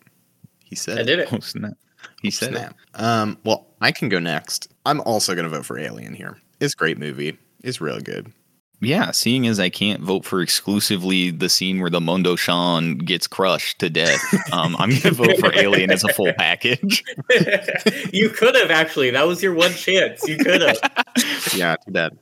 [0.63, 0.99] He said.
[0.99, 1.33] I did it.
[1.33, 1.73] Oh, snap.
[2.21, 2.73] He said it.
[2.93, 4.71] Um, well, I can go next.
[4.85, 6.37] I'm also gonna vote for Alien here.
[6.59, 7.37] It's a great movie.
[7.63, 8.31] It's really good.
[8.83, 13.77] Yeah, seeing as I can't vote for exclusively the scene where the Mondoshawan gets crushed
[13.77, 14.19] to death,
[14.51, 17.03] um, I'm going to vote for Alien as a full package.
[18.11, 19.11] you could have actually.
[19.11, 20.27] That was your one chance.
[20.27, 20.77] You could have.
[21.53, 22.17] Yeah, too bad.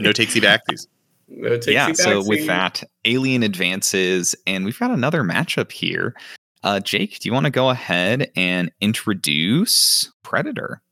[0.00, 0.86] No takesy backsies.
[1.28, 6.16] No takesy yeah, so with that, Alien advances, and we've got another matchup here.
[6.64, 10.82] Uh, Jake, do you want to go ahead and introduce Predator?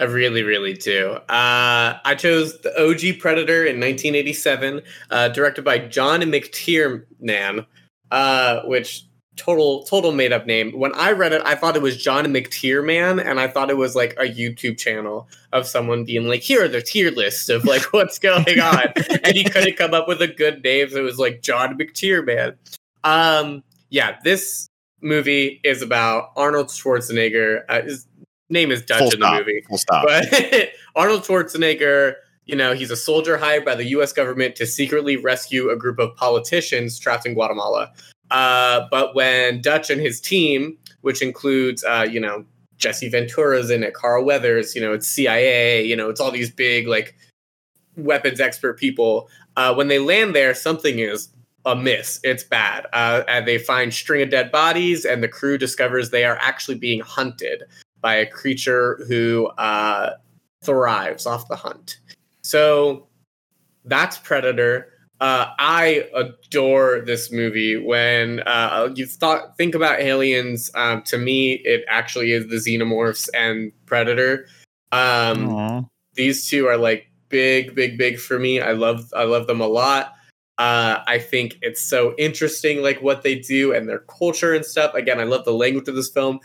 [0.00, 1.10] I really, really do.
[1.28, 7.66] Uh, I chose the OG Predator in 1987, uh, directed by John McTiernan,
[8.10, 9.04] uh, which
[9.36, 10.72] total total made up name.
[10.72, 13.94] When I read it, I thought it was John McTierman, and I thought it was
[13.94, 17.82] like a YouTube channel of someone being like, "Here are the tier lists of like
[17.92, 21.18] what's going on," and he couldn't come up with a good name, so it was
[21.18, 22.56] like John McTierman.
[23.04, 24.66] Um, yeah, this
[25.02, 27.64] movie is about Arnold Schwarzenegger.
[27.68, 28.06] Uh, his
[28.50, 29.38] name is Dutch Full in the stop.
[29.38, 29.62] movie.
[29.68, 30.04] Full stop.
[30.06, 32.14] But Arnold Schwarzenegger,
[32.46, 34.12] you know, he's a soldier hired by the U.S.
[34.12, 37.92] government to secretly rescue a group of politicians trapped in Guatemala.
[38.30, 42.44] Uh, but when Dutch and his team, which includes, uh, you know,
[42.76, 46.50] Jesse Ventura's in it, Carl Weathers, you know, it's CIA, you know, it's all these
[46.50, 47.14] big like
[47.96, 49.28] weapons expert people.
[49.56, 51.28] Uh, when they land there, something is
[51.66, 52.20] amiss.
[52.24, 52.86] It's bad.
[52.92, 56.78] Uh, and they find string of dead bodies, and the crew discovers they are actually
[56.78, 57.64] being hunted
[58.00, 60.14] by a creature who uh,
[60.62, 61.98] thrives off the hunt.
[62.42, 63.08] So
[63.84, 64.88] that's Predator.
[65.20, 67.76] Uh, I adore this movie.
[67.76, 73.28] When uh, you thought think about aliens, um, to me it actually is the xenomorphs
[73.34, 74.46] and Predator.
[74.92, 78.60] Um, these two are like big, big, big for me.
[78.60, 80.14] I love I love them a lot.
[80.58, 84.94] Uh, I think it's so interesting, like what they do and their culture and stuff.
[84.94, 86.40] Again, I love the language of this film.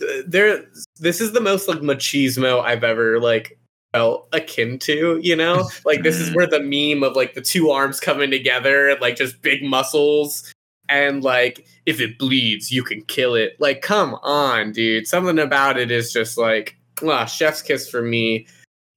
[0.00, 0.64] Th- There,
[0.98, 3.58] this is the most like machismo I've ever like
[3.92, 5.18] felt akin to.
[5.22, 8.88] You know, like this is where the meme of like the two arms coming together
[8.88, 10.52] and like just big muscles
[10.88, 13.56] and like if it bleeds, you can kill it.
[13.58, 15.06] Like, come on, dude.
[15.06, 18.46] Something about it is just like, ah, chef's kiss for me.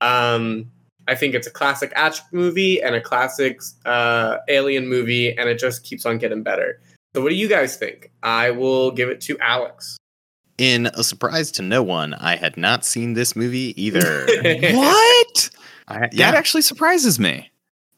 [0.01, 0.71] Um,
[1.07, 5.59] I think it's a classic action movie and a classic uh, alien movie, and it
[5.59, 6.79] just keeps on getting better.
[7.15, 8.11] So, what do you guys think?
[8.23, 9.97] I will give it to Alex.
[10.62, 14.28] In a surprise to no one, I had not seen this movie either.
[14.76, 15.50] what?
[15.88, 17.50] I, yeah, That actually surprises me.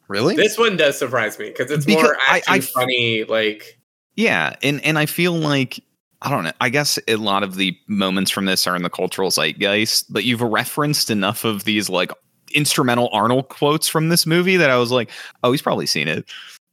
[0.08, 0.34] really?
[0.34, 3.24] This one does surprise me because it's Because more I- action I- funny.
[3.24, 3.78] Like,
[4.16, 5.78] Yeah, and and I feel like
[6.22, 6.52] I don't know.
[6.58, 10.24] I guess a lot of the moments from this are in the cultural zeitgeist, but
[10.24, 12.12] you've referenced enough of these like
[12.54, 15.10] instrumental Arnold quotes from this movie that I was like,
[15.42, 16.24] oh, he's probably seen it.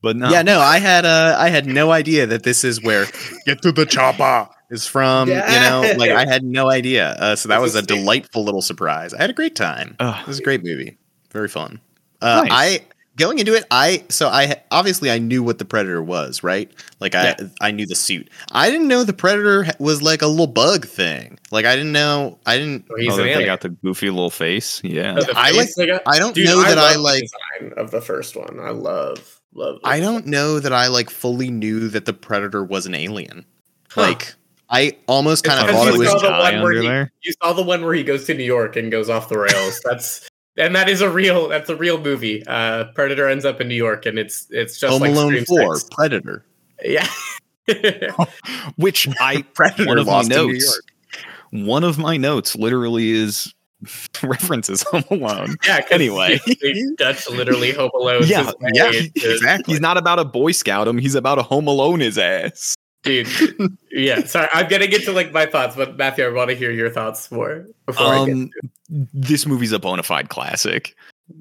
[0.01, 3.05] But no, Yeah, no, I had uh, I had no idea that this is where
[3.45, 5.29] "Get to the Chopper" is from.
[5.29, 7.09] You know, like I had no idea.
[7.19, 9.13] Uh, so that It's was a a delightful little surprise.
[9.13, 9.95] I had a great time.
[9.99, 10.21] Ugh.
[10.21, 10.97] It was a great movie.
[11.31, 11.79] Very fun.
[12.21, 12.51] Uh, Nice.
[12.51, 12.85] I
[13.17, 16.71] going into it, I so I obviously I knew what the Predator was, right?
[16.99, 17.47] Like I Yeah.
[17.61, 18.29] I knew the suit.
[18.51, 21.37] I didn't know the Predator was like a little bug thing.
[21.51, 22.39] Like I didn't know.
[22.45, 22.85] I didn't.
[22.91, 23.45] oh, he's oh, an they alien.
[23.47, 24.81] got the goofy little face.
[24.83, 25.15] Yeah.
[25.17, 25.69] Oh, the I like.
[25.77, 26.01] they got?
[26.07, 27.21] I don't Dude, know that I love the like.
[27.59, 28.59] design of the first one.
[28.59, 29.40] I love.
[29.53, 29.79] Love.
[29.83, 33.45] I don't know that I like fully knew that the predator was an alien.
[33.89, 34.01] Huh.
[34.01, 34.35] Like
[34.69, 36.87] I almost kind of thought it you was saw the Guy one where under he,
[36.87, 37.11] there.
[37.23, 39.81] you saw the one where he goes to New York and goes off the rails.
[39.85, 42.45] That's and that is a real that's a real movie.
[42.45, 45.45] Uh, Predator ends up in New York and it's it's just Home like Alone Scream
[45.45, 45.89] 4, Six.
[45.93, 46.45] Predator.
[46.83, 47.07] Yeah.
[48.75, 50.81] Which I Predator one of my lost in New notes.
[51.53, 51.65] York.
[51.67, 53.53] One of my notes literally is
[54.23, 55.55] references Home Alone.
[55.65, 55.81] Yeah.
[55.91, 56.39] Anyway.
[56.97, 58.23] Dutch literally Home Alone.
[58.25, 59.73] Yeah, yeah, exactly.
[59.73, 60.97] He's not about a Boy Scout him.
[60.97, 62.75] He's about a Home Alone his ass.
[63.03, 63.27] dude.
[63.91, 64.23] Yeah.
[64.25, 66.89] Sorry, I'm gonna get to like my thoughts, but Matthew, I want to hear your
[66.89, 68.33] thoughts more before I get.
[68.33, 68.51] Um,
[69.13, 70.95] this movie's a bona fide classic.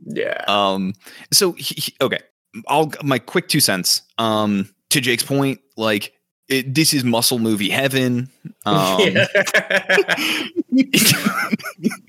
[0.07, 0.43] Yeah.
[0.49, 0.95] Um,
[1.33, 2.21] so he, he- okay,
[2.69, 4.03] I'll my quick two cents.
[4.19, 6.15] Um, to Jake's point, like
[6.51, 8.29] it, this is muscle movie heaven.
[8.67, 9.27] Um, Yeah.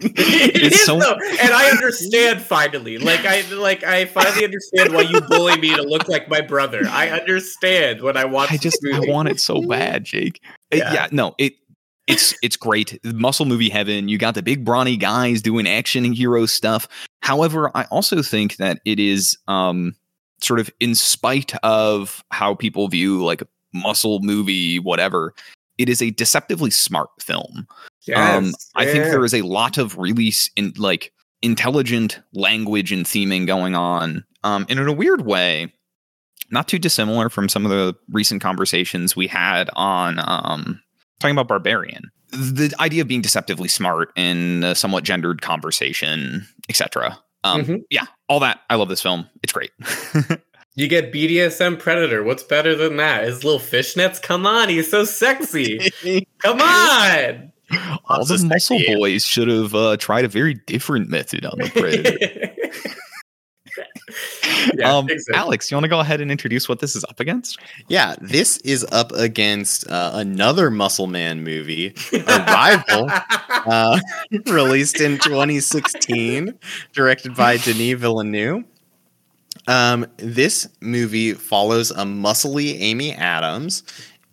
[0.04, 2.98] It's so though, and I understand finally.
[2.98, 6.82] Like I like I finally understand why you bully me to look like my brother.
[6.88, 8.52] I understand when I watch.
[8.52, 10.42] I just I want it so bad, Jake.
[10.72, 10.94] Yeah.
[10.94, 11.54] Yeah, no, it
[12.08, 13.00] it's it's great.
[13.04, 14.10] Muscle movie heaven.
[14.10, 16.88] You got the big brawny guys doing action and hero stuff.
[17.22, 19.96] However, I also think that it is um
[20.42, 23.44] sort of in spite of how people view like
[23.74, 25.34] muscle movie whatever,
[25.78, 27.68] it is a deceptively smart film.
[28.16, 33.06] um Yes, I think there is a lot of really in like intelligent language and
[33.06, 34.24] theming going on.
[34.44, 35.74] Um and in a weird way,
[36.52, 40.82] not too dissimilar from some of the recent conversations we had on um
[41.20, 47.18] talking about barbarian the idea of being deceptively smart in a somewhat gendered conversation etc
[47.44, 47.82] um Mhm.
[47.90, 49.72] yeah all that i love this film it's great
[50.76, 52.24] You get BDSM Predator.
[52.24, 53.26] What's better than that?
[53.26, 54.22] His little fishnets.
[54.22, 55.80] Come on, he's so sexy.
[56.40, 57.52] Come on.
[58.06, 58.96] all the muscle sexy.
[58.96, 62.54] boys should have uh, tried a very different method on the predator
[64.78, 65.36] yeah, um exactly.
[65.40, 67.58] alex you want to go ahead and introduce what this is up against
[67.88, 71.96] Yeah, this is up against uh, another Muscle Man movie,
[72.28, 73.08] Arrival,
[73.50, 74.00] uh,
[74.48, 76.54] released in 2016,
[76.94, 78.64] directed by Denis Villeneuve.
[79.68, 83.84] Um, this movie follows a muscly Amy Adams,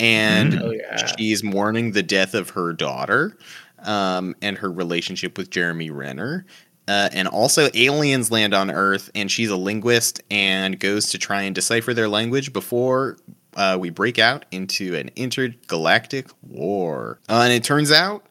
[0.01, 0.63] and Mm.
[0.63, 1.07] Oh, yeah.
[1.17, 3.37] she's mourning the death of her daughter
[3.85, 6.47] um, and her relationship with Jeremy Renner.
[6.87, 11.43] Uh, and also, aliens land on Earth, and she's a linguist and goes to try
[11.43, 13.19] and decipher their language before
[13.57, 17.19] uh, we break out into an intergalactic war.
[17.29, 18.25] Uh, and it turns out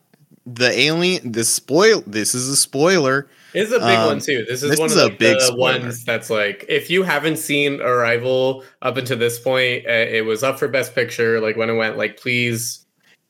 [0.47, 2.01] the alien, the spoil.
[2.07, 3.27] This is a spoiler.
[3.57, 4.45] It's a big Um, one too.
[4.47, 5.79] This is this one is of a like, big the spoiler.
[5.79, 10.43] ones that's like if you haven't seen Arrival up until this point, uh, it was
[10.43, 11.39] up for Best Picture.
[11.41, 12.85] Like when it went, like please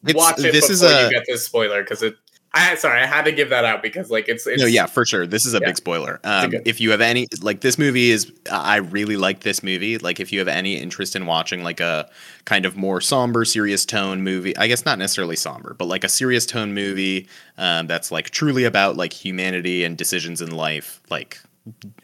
[0.06, 2.16] It's- watch it this before is a- you get this spoiler because it.
[2.54, 5.06] I sorry, I had to give that out because like it's, it's no, yeah, for
[5.06, 5.28] sure.
[5.28, 5.68] This is a Yeah.
[5.68, 6.20] big spoiler.
[6.24, 9.98] Um, good- if you have any, like, this movie is, I really like this movie.
[9.98, 12.10] Like, if you have any interest in watching, like, a
[12.46, 16.10] kind of more somber, serious tone movie, I guess not necessarily somber, but like a
[16.10, 17.28] serious tone movie
[17.58, 21.40] um, that's like truly about like humanity and decisions in life, like,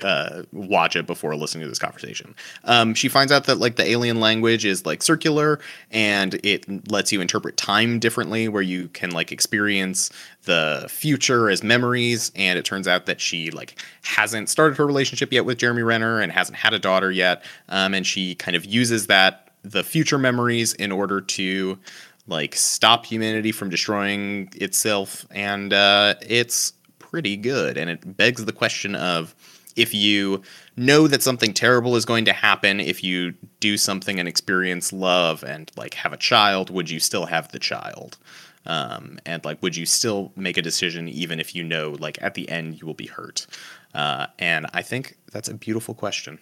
[0.01, 2.35] uh, watch it before listening to this conversation.
[2.63, 5.59] Um, she finds out that like the alien language is like circular
[5.91, 10.09] and it lets you interpret time differently, where you can like experience
[10.43, 12.31] the future as memories.
[12.35, 16.19] And it turns out that she like hasn't started her relationship yet with Jeremy Renner
[16.19, 17.43] and hasn't had a daughter yet.
[17.69, 21.79] Um, and she kind of uses that the future memories in order to
[22.27, 28.51] like stop humanity from destroying itself and uh, it's pretty good and it begs the
[28.51, 29.35] question of
[29.75, 30.41] if you
[30.75, 35.43] know that something terrible is going to happen if you do something and experience love
[35.43, 38.17] and like have a child would you still have the child
[38.65, 42.33] um, and like would you still make a decision even if you know like at
[42.33, 43.47] the end you will be hurt
[43.93, 46.39] uh, and i think that's a beautiful question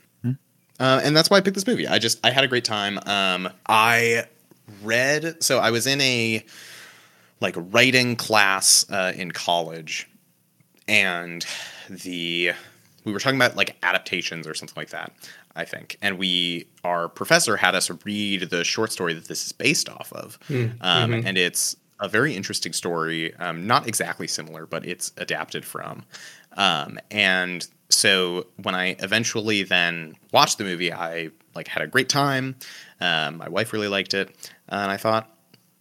[0.82, 1.88] uh, and that's why I picked this movie.
[1.88, 2.98] I just I had a great time.
[3.06, 4.26] Um, I
[4.82, 6.44] read so I was in a
[7.40, 10.10] like writing class uh, in college,
[10.88, 11.46] and
[11.88, 12.54] the
[13.04, 15.12] we were talking about like adaptations or something like that.
[15.56, 19.52] I think, and we our professor had us read the short story that this is
[19.52, 21.26] based off of, um, mhm.
[21.26, 23.36] and it's a very interesting story.
[23.36, 26.04] Um, not exactly similar, but it's adapted from.
[26.58, 32.10] Um, and so when I eventually then watched the movie, I like had a great
[32.10, 32.56] time.
[33.00, 34.36] Um, my wife really liked it,
[34.70, 35.30] and I thought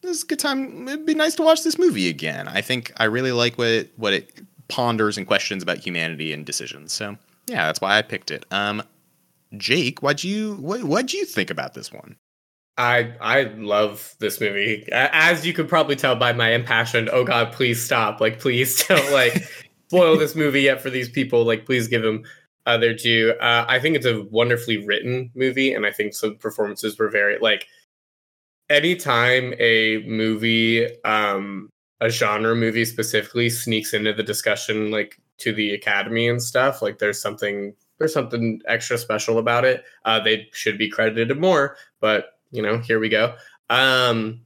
[0.03, 0.89] this is a good time.
[0.89, 2.49] It'd be nice to watch this movie again.
[2.49, 4.41] I think I really like what it, what it
[4.71, 6.93] ponders and questions about humanity and decisions.
[6.93, 7.17] So
[7.47, 8.47] yeah, that's why I picked it.
[8.51, 8.83] Um,
[9.57, 12.17] Jake, what'd you what what'd you think about this one?
[12.79, 14.89] I I love this movie.
[14.93, 18.21] As you could probably tell by my impassioned, oh god, please stop!
[18.21, 19.35] Like, please don't like
[19.89, 21.45] spoil this movie yet for these people.
[21.45, 22.23] Like, please give them.
[22.67, 23.33] uh, their due.
[23.41, 27.39] Uh, I think it's a wonderfully written movie, and I think some performances were very
[27.41, 27.67] like.
[28.69, 31.70] Anytime a movie, um,
[32.01, 36.99] a genre movie specifically, sneaks into the discussion, like to the Academy and stuff, like
[36.99, 39.85] there's something there's something extra special about it.
[40.07, 43.35] Uh, they should be credited more, but you know, here we go.
[43.69, 44.41] Um,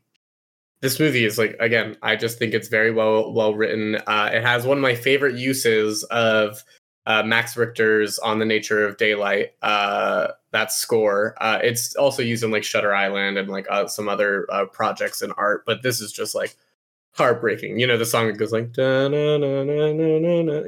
[0.80, 3.96] this movie is like again, I just think it's very well well written.
[4.06, 6.62] Uh, it has one of my favorite uses of
[7.06, 11.34] uh, Max Richter's "On the Nature of Daylight." Uh, that score.
[11.40, 15.22] Uh, it's also used in like Shutter Island and like uh, some other uh, projects
[15.22, 16.56] in art, but this is just like
[17.16, 17.78] heartbreaking.
[17.78, 18.76] You know, the song that goes like,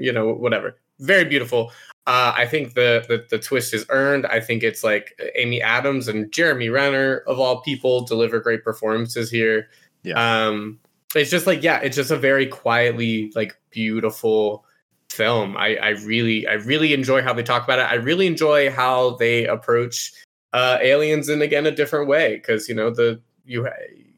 [0.01, 0.79] you know, whatever.
[0.99, 1.73] Very beautiful.
[2.07, 4.27] Uh, I think the, the the twist is earned.
[4.27, 9.29] I think it's like Amy Adams and Jeremy Renner of all people deliver great performances
[9.31, 9.69] here.
[10.05, 10.47] Yeah.
[10.47, 10.79] Um,
[11.17, 14.65] it's just like yeah, it's just a very quietly like beautiful
[15.11, 15.57] film.
[15.57, 17.91] I I really I really enjoy how they talk about it.
[17.91, 20.13] I really enjoy how they approach
[20.53, 23.69] uh, aliens in again a different way because you know the you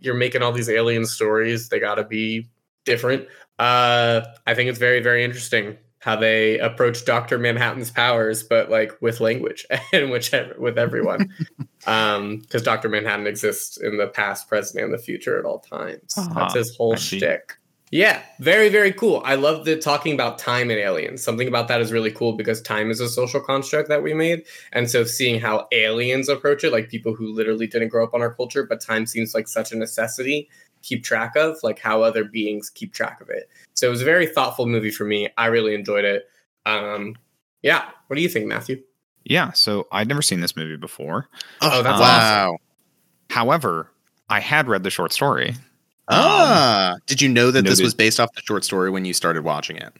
[0.00, 1.68] you're making all these alien stories.
[1.68, 2.48] They got to be
[2.84, 3.26] different.
[3.58, 8.92] Uh, I think it's very very interesting how they approach Doctor Manhattan's powers, but like
[9.00, 11.34] with language and whichever with everyone,
[11.86, 16.14] um, because Doctor Manhattan exists in the past, present, and the future at all times.
[16.16, 17.57] Ah, That's his whole I shtick.
[17.90, 19.22] Yeah, very very cool.
[19.24, 21.22] I love the talking about time and aliens.
[21.22, 24.44] Something about that is really cool because time is a social construct that we made,
[24.72, 28.20] and so seeing how aliens approach it, like people who literally didn't grow up on
[28.20, 30.48] our culture, but time seems like such a necessity
[30.82, 33.48] keep track of, like how other beings keep track of it.
[33.74, 35.28] So it was a very thoughtful movie for me.
[35.36, 36.28] I really enjoyed it.
[36.66, 37.16] Um,
[37.62, 38.82] yeah, what do you think, Matthew?
[39.24, 41.28] Yeah, so I'd never seen this movie before.
[41.60, 42.58] Oh, that's wow.
[43.30, 43.90] However,
[44.28, 45.54] I had read the short story.
[46.08, 49.44] Ah, did you know that this was based off the short story when you started
[49.44, 49.92] watching it?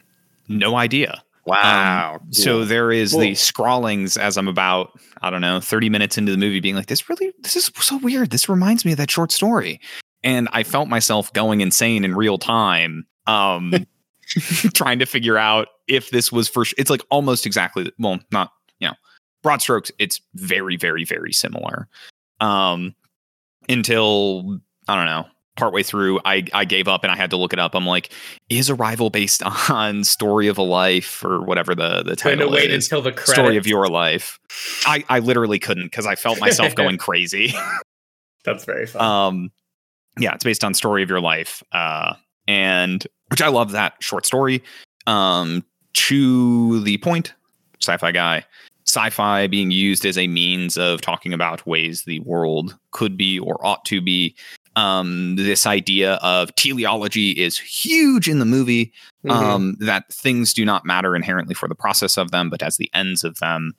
[0.47, 1.21] No idea.
[1.45, 2.15] Wow.
[2.21, 3.21] Um, So there is Cool.
[3.21, 4.91] the scrawlings as I'm about,
[5.21, 7.97] I don't know, 30 minutes into the movie being like, this really, this is so
[7.97, 8.31] weird.
[8.31, 9.79] This reminds me of that short story.
[10.23, 13.73] And I felt myself going insane in real time, um,
[14.73, 18.87] trying to figure out if this was for, it's like almost exactly, well, not, you
[18.87, 18.93] know,
[19.41, 21.87] broad strokes, it's very, very, very similar.
[22.39, 22.93] Um,
[23.67, 25.25] until, I don't know,
[25.59, 27.75] partway through, I, I gave up and I had to look it up.
[27.75, 28.11] I'm like,
[28.49, 32.85] is Arrival based on Story of a Life or whatever the, the title wait is?
[32.85, 33.33] until the credits.
[33.33, 34.39] Story of Your Life.
[34.85, 37.53] I, I literally couldn't because I felt myself going crazy.
[38.45, 39.01] That's very fun.
[39.01, 39.51] um,
[40.17, 42.15] yeah, it's based on Story of Your Life, uh,
[42.47, 44.63] and which I love that short story.
[45.07, 47.33] Um, to the point,
[47.81, 48.45] sci-fi guy,
[48.85, 53.63] sci-fi being used as a means of talking about ways the world could be or
[53.65, 54.35] ought to be.
[54.79, 58.93] Um, this idea of teleology is huge in the movie
[59.25, 59.31] Mhm.
[59.31, 62.89] um, that things do not matter inherently for the process of them, but as the
[62.93, 63.73] ends of them.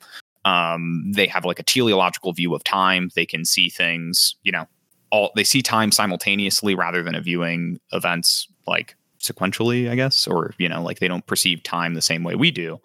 [0.45, 3.09] Um, they have like a teleological view of time.
[3.15, 4.67] They can see things, you know,
[5.11, 10.53] all they see time simultaneously rather than a viewing events like sequentially, I guess, or
[10.57, 12.79] you know, like they don't perceive time the same way we do.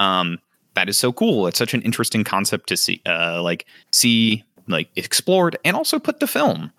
[0.00, 0.38] Um,
[0.74, 1.46] that is so cool.
[1.46, 6.20] It's such an interesting concept to see, uh, like see, like explored and also put
[6.20, 6.70] to film.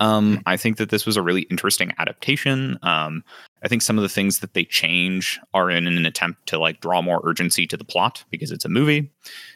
[0.00, 2.78] Um, I think that this was a really interesting adaptation.
[2.82, 3.24] Um,
[3.64, 6.80] I think some of the things that they change are in an attempt to like
[6.80, 9.10] draw more urgency to the plot because it's a movie,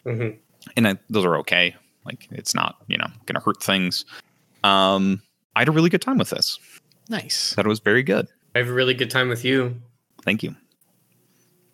[0.05, 0.37] Mhm.
[0.77, 1.77] and I, those are okay.
[2.05, 4.05] Like it's not you know going to hurt things.
[4.65, 5.23] Um,
[5.55, 6.59] I had a really good time with this.
[7.09, 7.55] nice.
[7.55, 8.27] That was very good.
[8.55, 9.81] I have a really good time with you.
[10.25, 10.55] Thank you.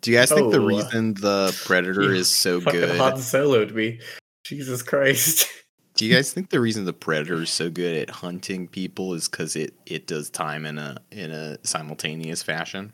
[0.01, 2.97] Do you guys think the Oh, reason the Predator You is so Fucking good?
[2.97, 3.99] Han soloed me.
[4.43, 5.47] Jesus Christ.
[5.99, 9.27] Do you guys think the reason the Predator is so good at hunting people is
[9.27, 12.93] because it it does time in a in a simultaneous fashion?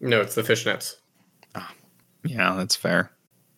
[0.00, 0.94] no, it's the fishnets.
[1.54, 1.70] Ah.
[2.24, 3.10] Yeah, that's fair.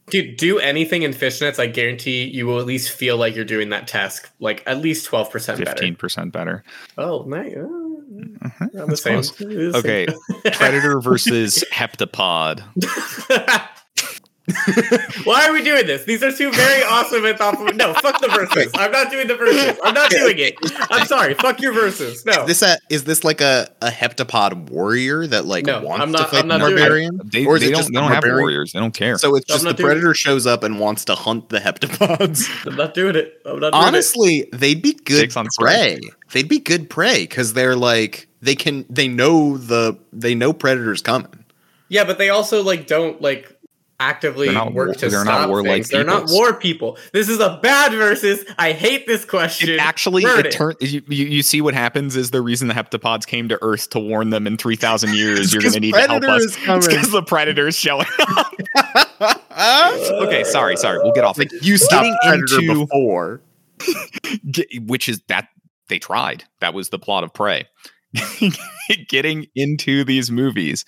[0.09, 1.61] Dude, do anything in fishnets.
[1.61, 5.09] I guarantee you will at least feel like you're doing that task, like at least
[5.09, 5.65] 12% better.
[5.65, 6.65] Fifteen percent better.
[6.99, 7.55] Oh, nice.
[7.57, 9.13] Oh, not the that's same.
[9.15, 9.31] close.
[9.37, 10.53] The Okay, same.
[10.55, 12.65] Predator versus Heptapod.
[15.25, 16.05] Why are we doing this?
[16.05, 17.67] These are two very awesome and thoughtful.
[17.75, 18.73] No, fuck the verses.
[18.75, 19.79] I'm not doing the verses.
[19.85, 20.55] I'm not doing it.
[20.91, 21.35] I'm sorry.
[21.35, 22.25] Fuck your verses.
[22.27, 22.43] No.
[22.43, 26.13] Is this a is this like a, a heptapod warrior that like No, wants I'm
[26.13, 27.21] not- to fight I'm not the doing barbarian?
[27.25, 28.41] They, Or is they it don't, just they don't have barbarian?
[28.43, 28.73] warriors.
[28.73, 29.19] They don't care.
[29.19, 29.93] So it's just the not doing it.
[29.93, 32.49] predator shows up and wants to hunt the heptapods.
[32.67, 33.41] I'm not doing it.
[33.45, 36.01] I'm not doing Honestly, they'd be good Takes on prey.
[36.33, 41.03] They'd be good prey because they're like they can they know the they know predators
[41.03, 41.45] coming.
[41.89, 43.57] Yeah, but they also like don't like
[44.01, 45.89] actively They're not work war- to they're not stop warlike things.
[45.91, 46.99] They're not war people.
[47.13, 48.45] This is a bad versus.
[48.59, 49.69] I hate this question.
[49.71, 52.75] It actually, Burn it turn, you, you you see what happens is the reason the
[52.75, 55.53] heptapods came to Earth to warn them in three thousand years.
[55.53, 56.57] you're going to need to help us.
[56.57, 58.53] because the predator's showing up.
[60.23, 60.99] okay, sorry, sorry.
[61.03, 61.39] We'll get off.
[61.39, 61.63] Like it.
[61.65, 63.43] you stopped Getting Predator into- before.
[64.51, 65.49] Get- which is that
[65.89, 66.45] they tried.
[66.61, 67.67] That was the plot of Prey.
[69.09, 70.85] Getting into these movies,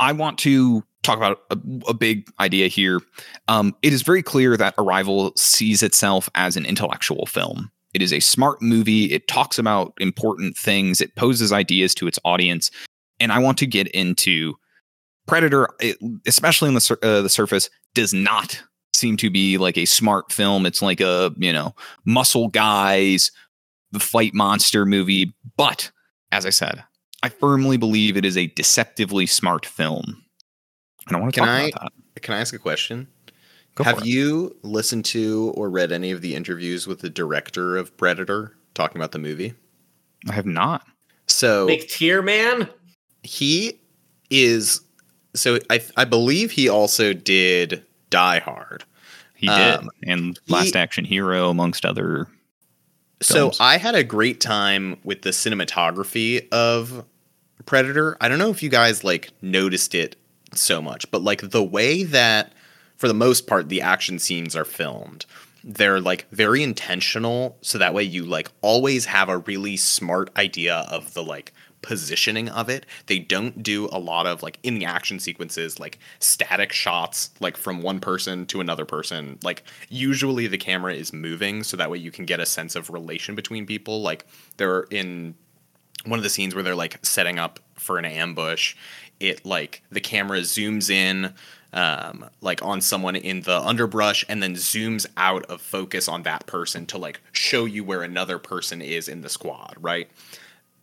[0.00, 3.00] I want to talk about a, a big idea here.
[3.48, 7.70] Um, it is very clear that Arrival sees itself as an intellectual film.
[7.94, 9.06] It is a smart movie.
[9.06, 11.00] It talks about important things.
[11.00, 12.70] It poses ideas to its audience,
[13.20, 14.54] and I want to get into
[15.26, 15.96] Predator, it,
[16.26, 18.62] especially on the sur- uh, the surface, does not
[18.94, 20.66] seem to be like a smart film.
[20.66, 23.32] It's like a you know muscle guys,
[23.92, 25.34] the fight monster movie.
[25.56, 25.90] But
[26.32, 26.84] as I said,
[27.22, 30.22] I firmly believe it is a deceptively smart film.
[31.06, 32.22] And I want to Can talk I- about that.
[32.22, 33.06] Can I ask a question?
[33.74, 34.06] Go for Have it.
[34.06, 38.96] you listened to or read any of the interviews with the director of Predator talking
[38.96, 39.52] about the movie?
[40.28, 40.86] I have not.
[41.26, 42.68] So Big tier man.
[43.22, 43.78] he
[44.30, 44.80] is.
[45.34, 48.84] So I I believe he also did Die Hard.
[49.34, 52.26] He did, Um, and he- Last Action Hero, amongst other.
[53.20, 53.52] So.
[53.60, 57.04] I had a great time with the cinematography of
[57.66, 58.16] Predator.
[58.20, 60.16] I don't know if you guys like noticed it
[60.56, 62.52] so much, but like the way that
[62.96, 65.26] for the most part the action scenes are filmed,
[65.62, 70.86] they're like very intentional so that way you like always have a really smart idea
[70.88, 71.52] of the like
[71.82, 72.86] positioning of it.
[73.06, 77.56] They don't do a lot of like in the action sequences like static shots like
[77.56, 79.38] from one person to another person.
[79.42, 82.90] Like usually the camera is moving so that way you can get a sense of
[82.90, 84.02] relation between people.
[84.02, 84.26] Like
[84.56, 85.34] they're in
[86.04, 88.74] one of the scenes where they're like setting up for an ambush,
[89.20, 91.32] it like the camera zooms in
[91.72, 96.46] um, like on someone in the underbrush and then zooms out of focus on that
[96.46, 100.08] person to like show you where another person is in the squad, right?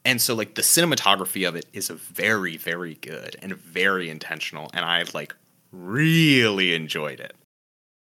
[0.05, 4.69] And so like the cinematography of it is a very very good and very intentional
[4.73, 5.34] and I like
[5.71, 7.36] really enjoyed it.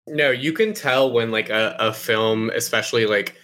[0.08, 3.36] No, you can tell when like a, a film, especially like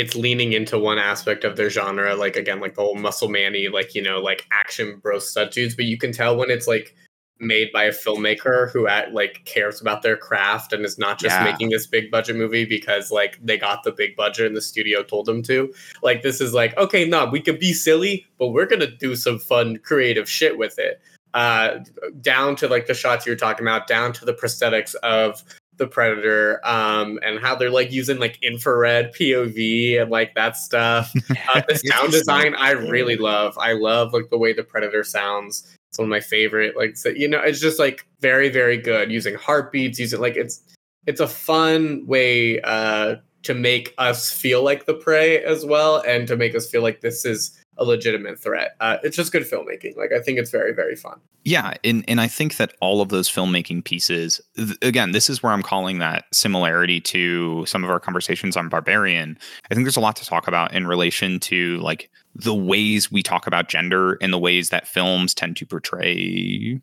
[0.00, 3.68] it's leaning into one aspect of their genre, like again, like the whole muscle manny,
[3.68, 5.20] like you know, like action bro
[5.52, 5.76] dudes.
[5.76, 6.96] But you can tell when it's like
[7.38, 11.34] made by a filmmaker who at, like cares about their craft and is not just
[11.36, 11.44] Yeah.
[11.44, 15.02] making this big budget movie because like they got the big budget and the studio
[15.02, 15.72] told them to.
[16.02, 19.38] Like this is like okay, no, we could be silly, but we're gonna do some
[19.38, 20.98] fun, creative shit with it.
[21.34, 21.78] Uh,
[22.22, 25.44] down to like the shots you're talking about, down to the prosthetics of
[25.80, 31.12] the predator um and how they're like using like infrared pov and like that stuff.
[31.52, 33.56] Uh, the sound design i really love.
[33.58, 35.76] I love like the way the predator sounds.
[35.88, 39.10] It's one of my favorite like so, you know it's just like very very good.
[39.10, 40.62] Using heartbeats using like it's
[41.06, 46.28] it's a fun way uh to make us feel like the prey as well and
[46.28, 49.96] to make us feel like this is a legitimate threat uh it's just good filmmaking
[49.96, 53.08] like i think it's very very fun Yeah, and and I think that all of
[53.08, 57.88] those filmmaking pieces, th- again, this is where I'm calling that similarity to some of
[57.88, 59.38] our conversations on Barbarian.
[59.70, 63.22] I think there's a lot to talk about in relation to like the ways we
[63.22, 66.78] talk about gender and the ways that films tend to portray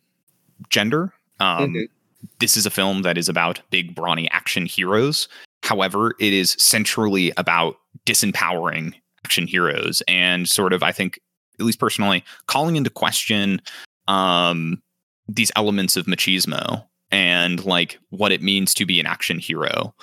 [0.69, 1.13] gender.
[1.39, 1.87] Um, Mhm.
[2.39, 5.27] This is a film that is about big, brawny action heroes.
[5.61, 7.77] However, it is centrally about
[8.07, 8.93] disempowering
[9.25, 10.01] action heroes.
[10.07, 11.19] And sort of, I think,
[11.59, 13.61] at least personally, calling into question
[14.07, 14.81] um
[15.27, 19.93] these elements of machismo and like what it means to be an action hero.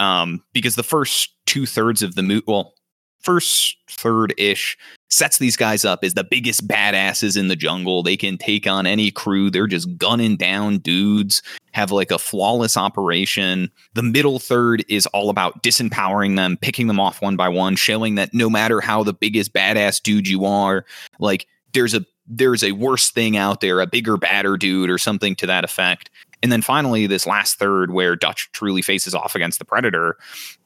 [0.00, 2.74] Um because the first two thirds of the movie well
[3.20, 4.76] first third ish
[5.14, 8.86] sets these guys up as the biggest badasses in the jungle they can take on
[8.86, 11.42] any crew they're just gunning down dudes
[11.72, 17.00] have like a flawless operation the middle third is all about disempowering them picking them
[17.00, 20.84] off one by one showing that no matter how the biggest badass dude you are
[21.18, 25.36] like there's a there's a worse thing out there, a bigger, badder dude, or something
[25.36, 26.10] to that effect.
[26.42, 30.16] And then finally, this last third where Dutch truly faces off against the Predator.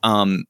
[0.02, 0.44] Um,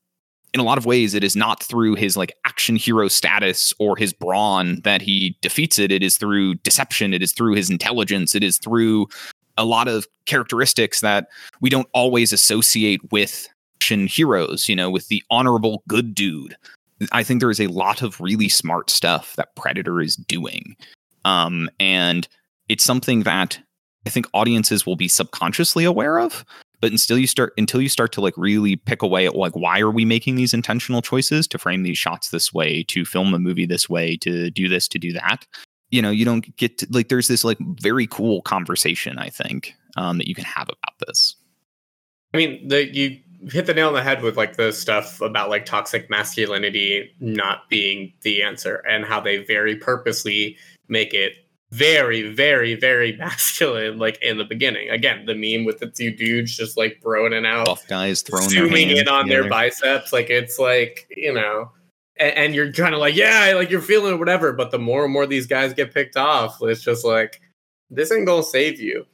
[0.58, 3.96] in a lot of ways, it is not through his like action hero status or
[3.96, 5.92] his brawn that he defeats it.
[5.92, 7.14] It is through deception.
[7.14, 8.34] It is through his intelligence.
[8.34, 9.06] It is through
[9.56, 11.28] a lot of characteristics that
[11.60, 14.68] we don't always associate with action heroes.
[14.68, 16.56] You know, with the honorable good dude.
[17.12, 20.76] I think there is a lot of really smart stuff that Predator is doing.
[21.24, 22.26] Um, and
[22.68, 23.60] it's something that
[24.04, 26.44] I think audiences will be subconsciously aware of.
[26.80, 29.80] But until you start until you start to like really pick away at like why
[29.80, 33.38] are we making these intentional choices to frame these shots this way, to film a
[33.38, 35.46] movie this way, to do this, to do that,
[35.90, 39.74] you know, you don't get to, like there's this like very cool conversation, I think,
[39.96, 41.36] um, that you can have about this.
[42.34, 43.20] I mean, the you
[43.50, 47.68] hit the nail on the head with like the stuff about like toxic masculinity not
[47.70, 50.56] being the answer and how they very purposely
[50.88, 51.32] make it
[51.70, 54.90] very, very, very masculine, like in the beginning.
[54.90, 58.48] Again, the meme with the two dudes just like throwing it out, Buff guys throwing
[58.48, 60.12] zooming in on their biceps.
[60.12, 61.70] Like it's like, you know,
[62.18, 64.52] and, and you're kind of like, yeah, like you're feeling it, whatever.
[64.52, 67.40] But the more and more these guys get picked off, it's just like,
[67.90, 69.06] this ain't gonna save you.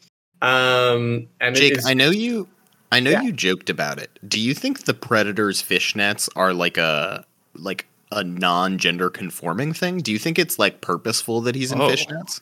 [0.43, 2.49] Um, and Jake, is- I know you.
[2.93, 3.23] I know Yeah.
[3.23, 4.19] you joked about it.
[4.29, 7.25] Do you think the Predator's fishnets are like a
[7.55, 9.99] like a non-gender conforming thing?
[9.99, 11.89] Do you think it's like purposeful that he's in Oh.
[11.89, 12.41] fishnets?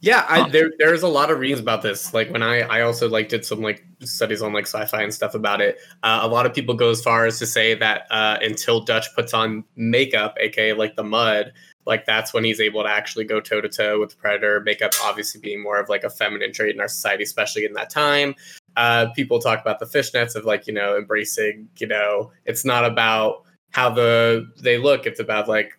[0.00, 2.12] Yeah, I, there there's a lot of readings about this.
[2.12, 5.34] Like when I I also like did some like studies on like sci-fi and stuff
[5.34, 5.78] about it.
[6.02, 9.06] Uh, a lot of people go as far as to say that uh, until Dutch
[9.14, 11.50] puts on makeup, aka like the mud,
[11.86, 14.60] like that's when he's able to actually go toe to toe with the predator.
[14.60, 17.88] Makeup obviously being more of like a feminine trait in our society, especially in that
[17.88, 18.34] time.
[18.76, 21.70] Uh, people talk about the fishnets of like you know embracing.
[21.78, 23.45] You know, it's not about
[23.76, 25.78] how the they look; it's about like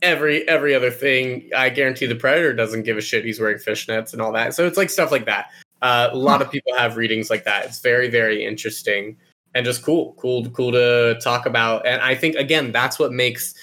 [0.00, 1.50] every every other thing.
[1.56, 3.24] I guarantee the predator doesn't give a shit.
[3.24, 4.54] He's wearing fishnets and all that.
[4.54, 5.50] So it's like stuff like that.
[5.82, 7.64] Uh, a lot of people have readings like that.
[7.64, 9.16] It's very very interesting
[9.56, 11.84] and just cool, cool, cool to talk about.
[11.84, 13.60] And I think again, that's what makes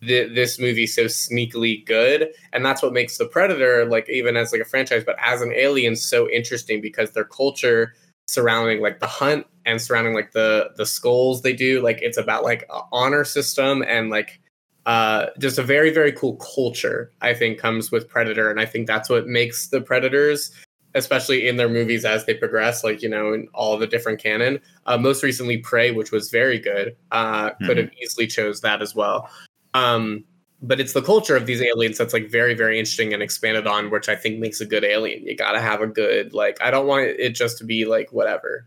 [0.00, 4.60] this movie so sneakily good, and that's what makes the Predator like even as like
[4.60, 7.94] a franchise, but as an alien so interesting because their culture
[8.28, 12.42] surrounding like the hunt and surrounding like the the skulls they do like it's about
[12.44, 14.40] like a honor system and like
[14.86, 18.50] uh just a very very cool culture i think comes with predator.
[18.50, 20.50] And i think that's what makes the predators
[20.94, 24.60] especially in their movies as they progress like you know in all the different canon.
[24.86, 28.94] Uh most recently prey which was very good uh could have easily chose that as
[28.94, 29.28] well.
[29.74, 30.24] Um
[30.64, 33.90] but it's the culture of these aliens that's like very very interesting and expanded on
[33.90, 35.22] which i think makes a good alien.
[35.26, 38.66] You gotta have a good like i don't want it just to be like whatever.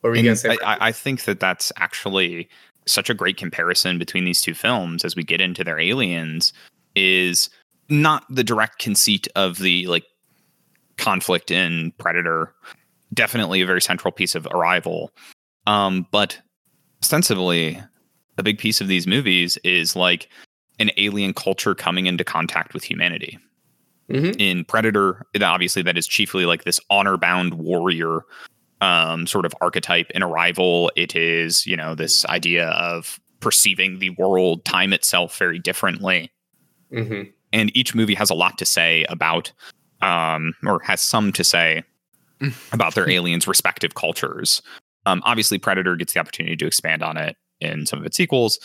[0.00, 2.48] What were you And gonna say I, I- I think that that's actually
[2.86, 6.52] such a great comparison between these two films as we get into their aliens
[6.96, 7.48] is
[7.88, 10.04] not the direct conceit of the like
[10.96, 12.52] conflict in predator
[13.14, 15.10] definitely a very central piece of arrival
[15.66, 16.38] um but
[17.02, 17.80] ostensibly
[18.38, 20.28] a big piece of these movies is like
[20.80, 23.38] an alien culture coming into contact with humanity
[24.10, 24.34] Mhm.
[24.40, 28.22] in predator obviously that is chiefly like this honor bound warrior
[28.80, 30.90] um, sort of archetype in Arrival.
[30.96, 36.30] It is, you know, this idea of perceiving the world, time itself very differently.
[36.90, 39.52] hmm And each movie has a lot to say about,
[40.00, 41.82] um, or has some to say
[42.72, 44.62] about their aliens' respective cultures.
[45.04, 48.58] Um, obviously, Predator gets the opportunity to expand on it in some of its sequels.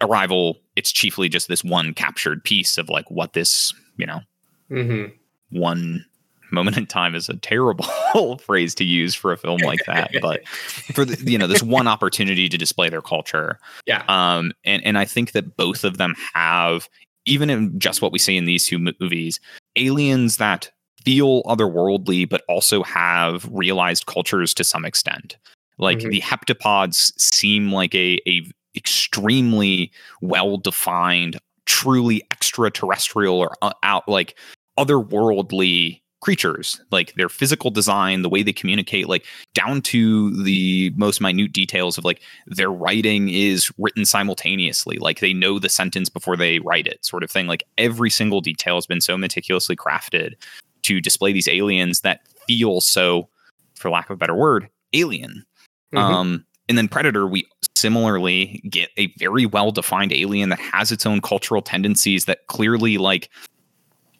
[0.00, 4.20] Arrival, it's chiefly just this one captured piece of like what this, you know,
[4.68, 5.04] hmm
[5.50, 6.04] one
[6.52, 10.46] moment in time is a terrible phrase to use for a film like that but
[10.94, 14.04] for the, you know this one opportunity to display their culture Yeah.
[14.08, 16.88] um and and i think that both of them have
[17.24, 19.38] even in just what we see in these two movies
[19.76, 20.70] aliens that
[21.04, 25.36] feel otherworldly but also have realized cultures to some extent
[25.78, 26.10] like Mhm.
[26.10, 28.42] the heptapods seem like a a
[28.76, 29.90] extremely
[30.20, 34.36] well defined truly extraterrestrial or uh, out like
[34.78, 36.80] otherworldly creatures.
[36.90, 41.96] Like their physical design the way they communicate like down to the most minute details
[41.96, 44.98] of like their writing is written simultaneously.
[44.98, 47.46] Like they know the sentence before they write it sort of thing.
[47.46, 50.34] Like every single detail has been so meticulously crafted
[50.82, 53.28] to display these aliens that feel so
[53.74, 55.44] for lack of a better word alien.
[55.92, 55.98] Mhm.
[55.98, 57.46] um and then predator we
[57.80, 62.98] similarly get a very well defined alien that has its own cultural tendencies that clearly
[62.98, 63.30] like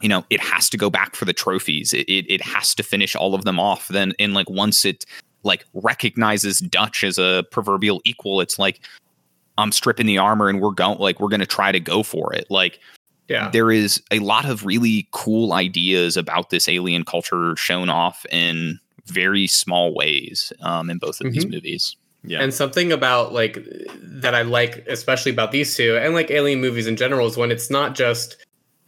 [0.00, 1.92] you know it has to go back for the trophies.
[1.92, 3.88] It, it, it has to finish all of them off.
[3.88, 5.04] Then and like once it
[5.42, 8.80] like recognizes dutch as a proverbial equal it's like
[9.56, 12.46] i'm stripping the armor and we're going like we're gonna try to go for it.
[12.50, 12.80] Like
[13.28, 13.50] yeah.
[13.50, 18.80] there is a lot of really cool ideas about this alien culture shown off in
[19.06, 22.42] very small ways um, in both of these movies Yeah.
[22.42, 23.58] And something about like
[24.02, 27.50] that I like, especially about these two and like alien movies in general, is when
[27.50, 28.36] it's not just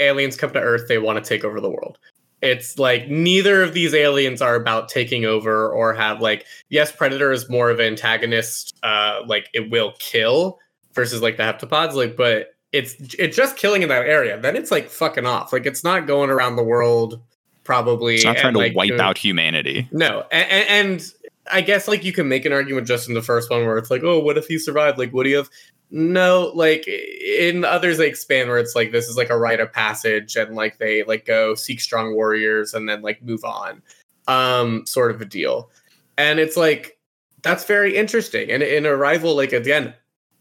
[0.00, 1.98] aliens come to Earth, they want to take over the world.
[2.42, 7.32] It's like neither of these aliens are about taking over or have like yes, Predator
[7.32, 10.58] is more of an antagonist, uh, like it will kill
[10.92, 14.38] versus like the heptapods, like but it's it's just killing in that area.
[14.38, 15.52] Then it's like fucking off.
[15.52, 17.22] Like it's not going around the world
[17.64, 18.16] probably.
[18.16, 21.12] it's not trying and, to like, wipe doing- out humanity no, and, and
[21.50, 23.90] I guess like you can make an argument just in the first one where it's
[23.90, 24.98] like, oh, what if he survived?
[24.98, 25.50] Like, would he have?
[25.90, 29.72] No, like in others they expand where it's like this is like a rite of
[29.72, 33.82] passage, and like they like go seek strong warriors and then like move on,
[34.26, 35.68] um, sort of a deal.
[36.16, 36.98] And it's like
[37.42, 38.50] that's very interesting.
[38.50, 39.92] And in Arrival, like again,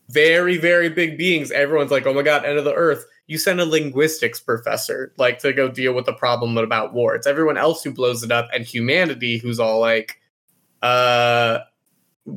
[0.07, 1.51] very very big beings.
[1.51, 3.05] Everyone's like, oh my god, end of the earth.
[3.27, 7.13] You send a linguistics professor like to go deal with the problem about war.
[7.15, 10.20] It's everyone else who blows it up, and humanity who's all like,
[10.81, 11.59] uh,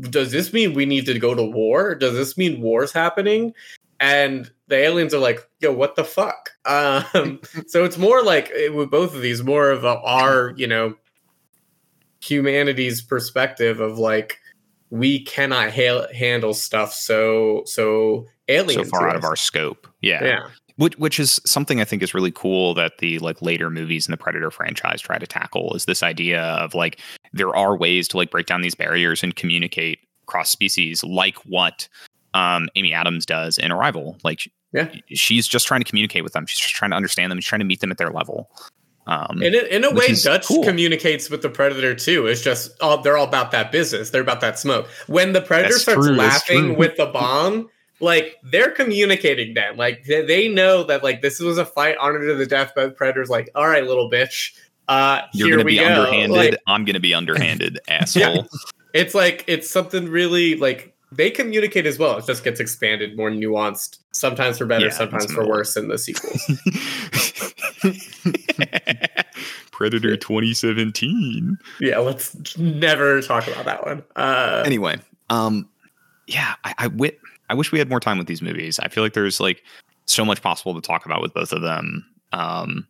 [0.01, 1.95] does this mean we need to go to war?
[1.95, 3.53] Does this mean war's happening?
[4.01, 6.51] And the aliens are like, yo, what the fuck?
[6.67, 10.67] Um, so it's more like eh, with both of these, more of a, our, you
[10.67, 10.95] know,
[12.23, 14.39] humanity's perspective of like,
[14.89, 19.87] we cannot ha- handle stuff so so alien so far out of our scope.
[20.01, 20.25] Yeah.
[20.25, 24.07] yeah which, which is something I think is really cool that the like later movies
[24.07, 27.01] in the Predator franchise try to tackle is this idea of like
[27.35, 31.89] there are ways to like break down these barriers and communicate cross species like what
[32.33, 34.17] um, Amy Adams does in Arrival.
[34.25, 34.89] Like yeah.
[35.09, 36.47] she's just trying to communicate with them.
[36.47, 37.41] She's just trying to understand them.
[37.41, 38.51] She's trying to meet them at their level.
[39.07, 40.65] Um, in, a, in a way, Dutch cool.
[40.65, 42.27] communicates with the predator too.
[42.27, 44.11] It's just all they're all about that business.
[44.11, 44.89] They're about that smoke.
[45.09, 47.69] When the predator That's starts true, laughing with the bomb,
[48.01, 49.77] like they're communicating that.
[49.77, 52.73] Like they, they know that like this was a fight honored to the death.
[52.75, 54.53] But the predator's like, all right, little bitch.
[54.89, 55.87] Uh, You're gonna we be go.
[55.87, 56.37] underhanded.
[56.37, 58.47] Like, I'm gonna be underhanded, asshole.
[58.93, 62.19] it's like it's something really like they communicate as well.
[62.19, 65.97] It just gets expanded, more nuanced, sometimes for better, Yeah, sometimes for worse in the
[65.97, 66.41] sequels.
[69.73, 71.57] Predator 2017.
[71.81, 74.03] yeah, let's never talk about that one.
[74.17, 74.97] Uh, Anyway,
[75.31, 75.69] um,
[76.27, 77.13] yeah, I, I
[77.51, 78.79] I wish we had more time with these movies.
[78.79, 79.63] I feel like there's like
[80.07, 82.05] so much possible to talk about with both of them.
[82.33, 82.87] Um,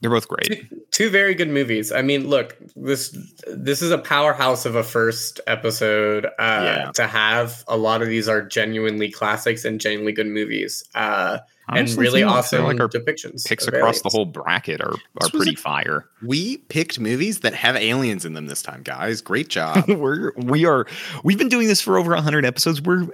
[0.00, 0.46] they're both great.
[0.70, 1.92] two, two very good movies.
[1.92, 6.26] I mean, look, this this is a powerhouse of a first episode.
[6.26, 6.90] Uh, Yeah.
[6.94, 11.38] To have a lot of these are genuinely classics and genuinely good movies, uh,
[11.68, 13.44] and really too, I feel awesome Like our depictions.
[13.46, 16.06] picks of across the whole bracket are are pretty a- fire.
[16.22, 19.20] We picked movies that have aliens in them this time, guys.
[19.20, 19.84] Great job.
[19.88, 20.86] we're we are
[21.22, 23.06] we've been doing this for over 100 episodes we're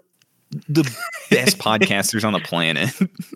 [0.69, 0.85] the
[1.31, 2.91] best podcasters on the planet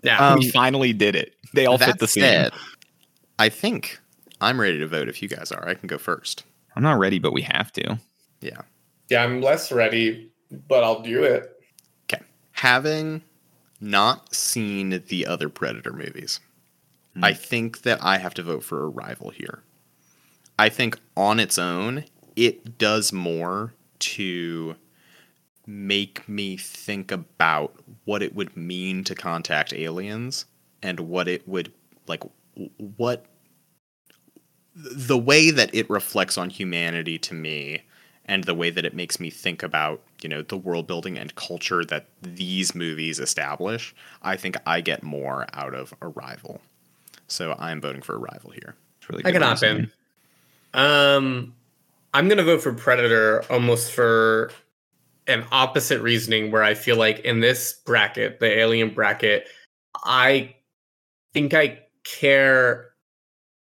[0.04, 2.52] Yeah, Um, we finally did it they all fit That the theme said,
[3.40, 3.98] I think
[4.40, 5.66] I'm ready to vote if you guys are.
[5.68, 6.44] I can go first.
[6.76, 7.98] i'm not ready but we have to
[8.40, 8.60] Yeah.
[9.08, 9.24] yeah.
[9.24, 10.30] I'm less ready,
[10.68, 11.42] but I'll do it.
[12.04, 12.22] Okay.
[12.52, 13.22] Having
[13.80, 16.40] not seen the other Predator movies,
[17.14, 17.24] Hmm.
[17.24, 19.62] I think that I have to vote for Arrival here.
[20.58, 22.04] I think on its own,
[22.36, 23.72] it does more
[24.14, 24.76] to
[25.66, 27.74] make me think about
[28.04, 30.44] what it would mean to contact aliens
[30.82, 31.72] and what it would
[32.06, 32.34] like w-
[32.96, 33.26] what
[34.74, 37.82] the way that it reflects on humanity to me
[38.26, 41.34] and the way that it makes me think about you know the world building and
[41.34, 46.60] culture that these movies establish i think i get more out of arrival.
[47.26, 48.74] So i'm voting for arrival here.
[48.98, 49.40] It's really I good.
[49.40, 49.90] can hop in.
[50.74, 51.54] Um,
[52.14, 54.50] I'm gonna vote for Predator almost for
[55.26, 59.46] an opposite reasoning, where I feel like in this bracket, the Alien bracket,
[60.04, 60.54] I
[61.32, 62.90] think I care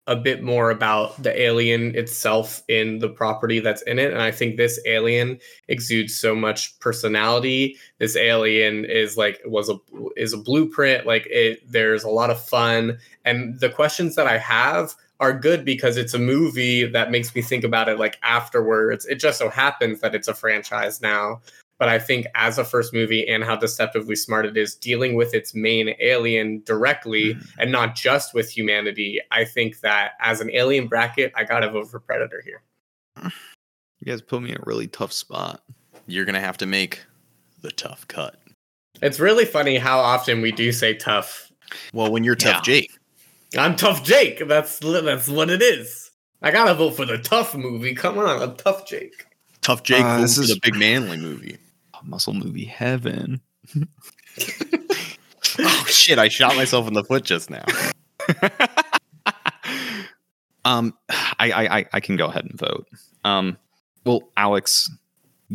[0.07, 4.11] a bit more about the alien itself in the property that's in it.
[4.13, 7.77] And i think this alien exudes so much personality.
[7.99, 9.79] This alien is like was a
[10.17, 11.07] is a blueprint.
[11.07, 12.99] Like it there's a lot of fun.
[13.25, 17.43] And the questions that i have are good because it's a movie that makes me
[17.43, 19.07] think about it like afterwards.
[19.07, 21.41] It just so happens that it's a franchise now
[21.81, 25.35] but I think as a first movie and how deceptively smart it is dealing with
[25.35, 27.47] its main alien directly Mhm.
[27.59, 31.91] and not just with humanity, I think that as an alien bracket, I gotta vote
[31.91, 32.63] for Predator here.
[33.99, 35.63] you guys put me in a really tough spot
[36.07, 37.01] you're gonna have to make
[37.63, 38.39] the tough cut
[39.03, 41.51] It's really funny how often we do say tough.
[41.93, 42.75] well when you're tough Yeah.
[42.75, 42.91] jake
[43.59, 44.47] I'm tough Jake.
[44.47, 46.13] That's that's what it is.
[46.41, 47.95] I gotta vote for the tough movie.
[47.97, 49.27] Come on, I'm tough Jake.
[49.61, 51.59] tough jake Uh, this is- a big manly movie
[52.05, 53.41] muscle movie heaven.
[55.59, 57.65] Oh shit i shot myself in the foot just now.
[60.63, 62.87] Um I, I i i can go ahead and vote.
[63.25, 63.57] Um
[64.05, 64.91] well alex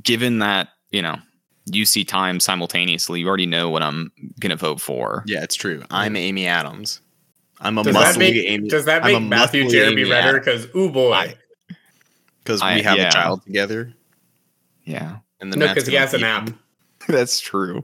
[0.01, 1.17] given that you know
[1.65, 5.23] you see time simultaneously you already know what i'm gonna vote for.
[5.27, 5.83] Yeah it's true.
[5.91, 7.01] I'm amy adams.
[7.59, 10.39] I'm a Does that make amy does that make Matthew Jeremy Amy Renner?
[10.39, 11.35] Because ooh boy,
[12.43, 13.09] because I- we have yeah.
[13.09, 13.93] a child together.
[14.85, 16.49] Yeah and then no, because he has an app.
[17.07, 17.83] that's true.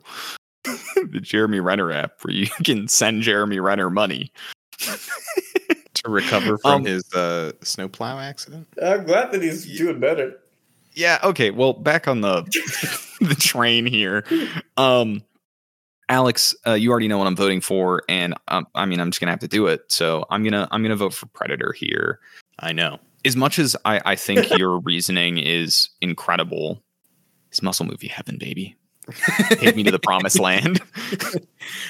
[0.96, 4.32] The jeremy renner app where you can send jeremy renner money.
[4.80, 8.68] To recover from Um, his uh, snowplow accident?
[8.84, 10.40] I'm glad that he's doing better.
[10.94, 12.44] yeah okay well back on the
[13.22, 14.24] the train here.
[14.78, 15.24] Um
[16.10, 19.22] alex uh, you already know what i'm voting for and um, i mean i'm just
[19.22, 22.20] gonna have to do it so i'm gonna i'm gonna vote for predator here.
[22.60, 23.00] I know.
[23.26, 26.84] As much as i i think your reasoning is incredible
[27.52, 28.76] it's muscle movie heaven baby
[29.50, 30.80] Take me to the promised land.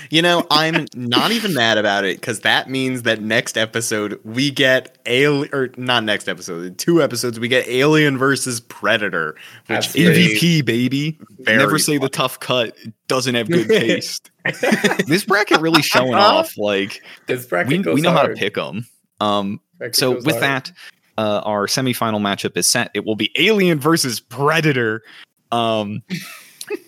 [0.10, 4.50] You know, I'm not even mad about it because that means that next episode we
[4.50, 9.92] get alien, or not next episode, two episodes we get Alien versus Predator, which That's
[9.92, 11.20] pretty- is MVP, baby.
[11.40, 12.76] Very Never say the tough cut
[13.08, 14.32] doesn't have good taste.
[15.06, 16.58] this bracket really showing off.
[16.58, 18.86] Like This bracket we, goes we know how to pick them.
[19.20, 19.60] Um,
[19.92, 20.42] so with hard.
[20.44, 20.72] that,
[21.18, 22.90] uh, our semifinal matchup is set.
[22.94, 25.04] It will be Alien versus Predator.
[25.52, 26.04] Um,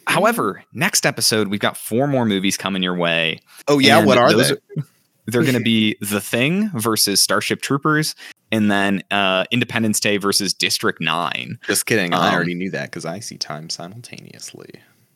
[0.08, 3.40] however, next episode we've got four more movies coming your way.
[3.68, 4.84] oh yeah, what are those they?
[5.26, 8.14] They're going to be The Thing versus Starship Troopers,
[8.52, 11.58] and then uh, Independence Day versus District Nine.
[11.66, 14.70] Just kidding, I Um, already knew that because I see time simultaneously.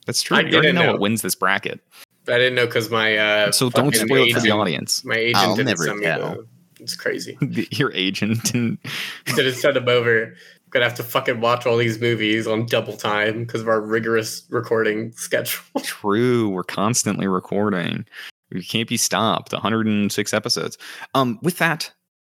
[0.05, 0.37] That's true.
[0.37, 0.91] I You already didn't know, know.
[0.93, 1.81] what wins this bracket,
[2.29, 5.03] I didn't know because my uh, so don't fucking spoil it for the audience.
[5.03, 6.31] My agent I'll didn't never send me tell.
[6.35, 6.47] the.
[6.79, 7.37] It's crazy.
[7.71, 8.77] Your agent and
[9.25, 10.35] didn't send them over.
[10.77, 13.81] I'm gonna have to fucking watch all these movies on double time because of our
[13.81, 15.63] rigorous recording schedule.
[15.81, 16.49] True.
[16.49, 18.05] We're constantly recording.
[18.51, 19.53] We can't be stopped.
[19.53, 20.77] 106 episodes.
[21.15, 21.91] Um, with that,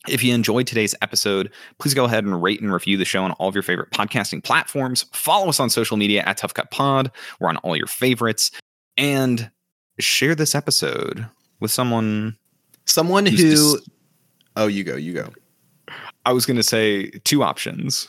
[0.08, 3.34] if you enjoyed today's episode, please go ahead and rate and review the show on
[3.34, 5.06] all of your favorite podcasting platforms.
[5.14, 7.12] Follow us on social media at Tough Cut Pod.
[7.40, 8.50] We're on all your favorites.
[8.98, 9.52] And
[10.00, 11.28] share this episode
[11.60, 12.36] with someone.
[12.86, 13.38] Someone who.
[13.38, 13.88] dis-
[14.56, 15.30] oh, you go, you go.
[16.26, 18.08] I was going to say two options.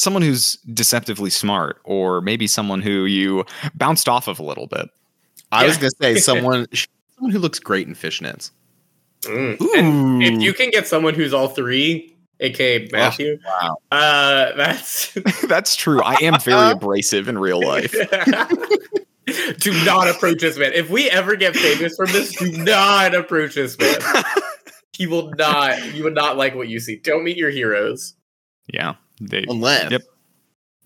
[0.00, 3.44] Someone who's deceptively smart, or maybe someone who you
[3.74, 4.88] bounced off of a little bit.
[5.52, 6.66] I was gonna say someone,
[7.16, 8.50] someone who looks great in fishnets.
[9.24, 9.60] Mm.
[9.76, 13.76] And if you can get someone who's all three, aka Matthew, wow.
[13.92, 15.12] uh, that's
[15.46, 16.00] That's true.
[16.02, 17.92] I am very abrasive in real life.
[19.58, 20.72] do not approach this man.
[20.72, 24.00] If we ever get famous from this, do not approach this man.
[24.96, 25.92] He will not.
[25.92, 26.96] You would not like what you see.
[26.96, 28.14] Don't meet your heroes.
[28.72, 28.94] Yeah.
[29.20, 30.02] They, Unless yep.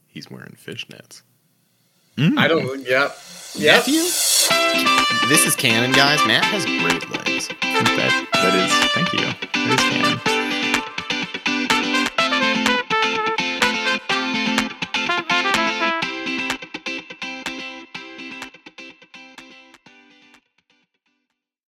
[0.08, 1.22] he's wearing fishnets.
[2.16, 2.38] Mm.
[2.38, 2.80] I don't.
[2.80, 3.18] Yep.
[3.54, 3.76] Yep.
[3.76, 4.02] Matthew?
[5.28, 6.18] This is canon, guys.
[6.26, 7.48] Matt has great legs.
[7.48, 8.72] That that is.
[8.92, 9.93] Thank you.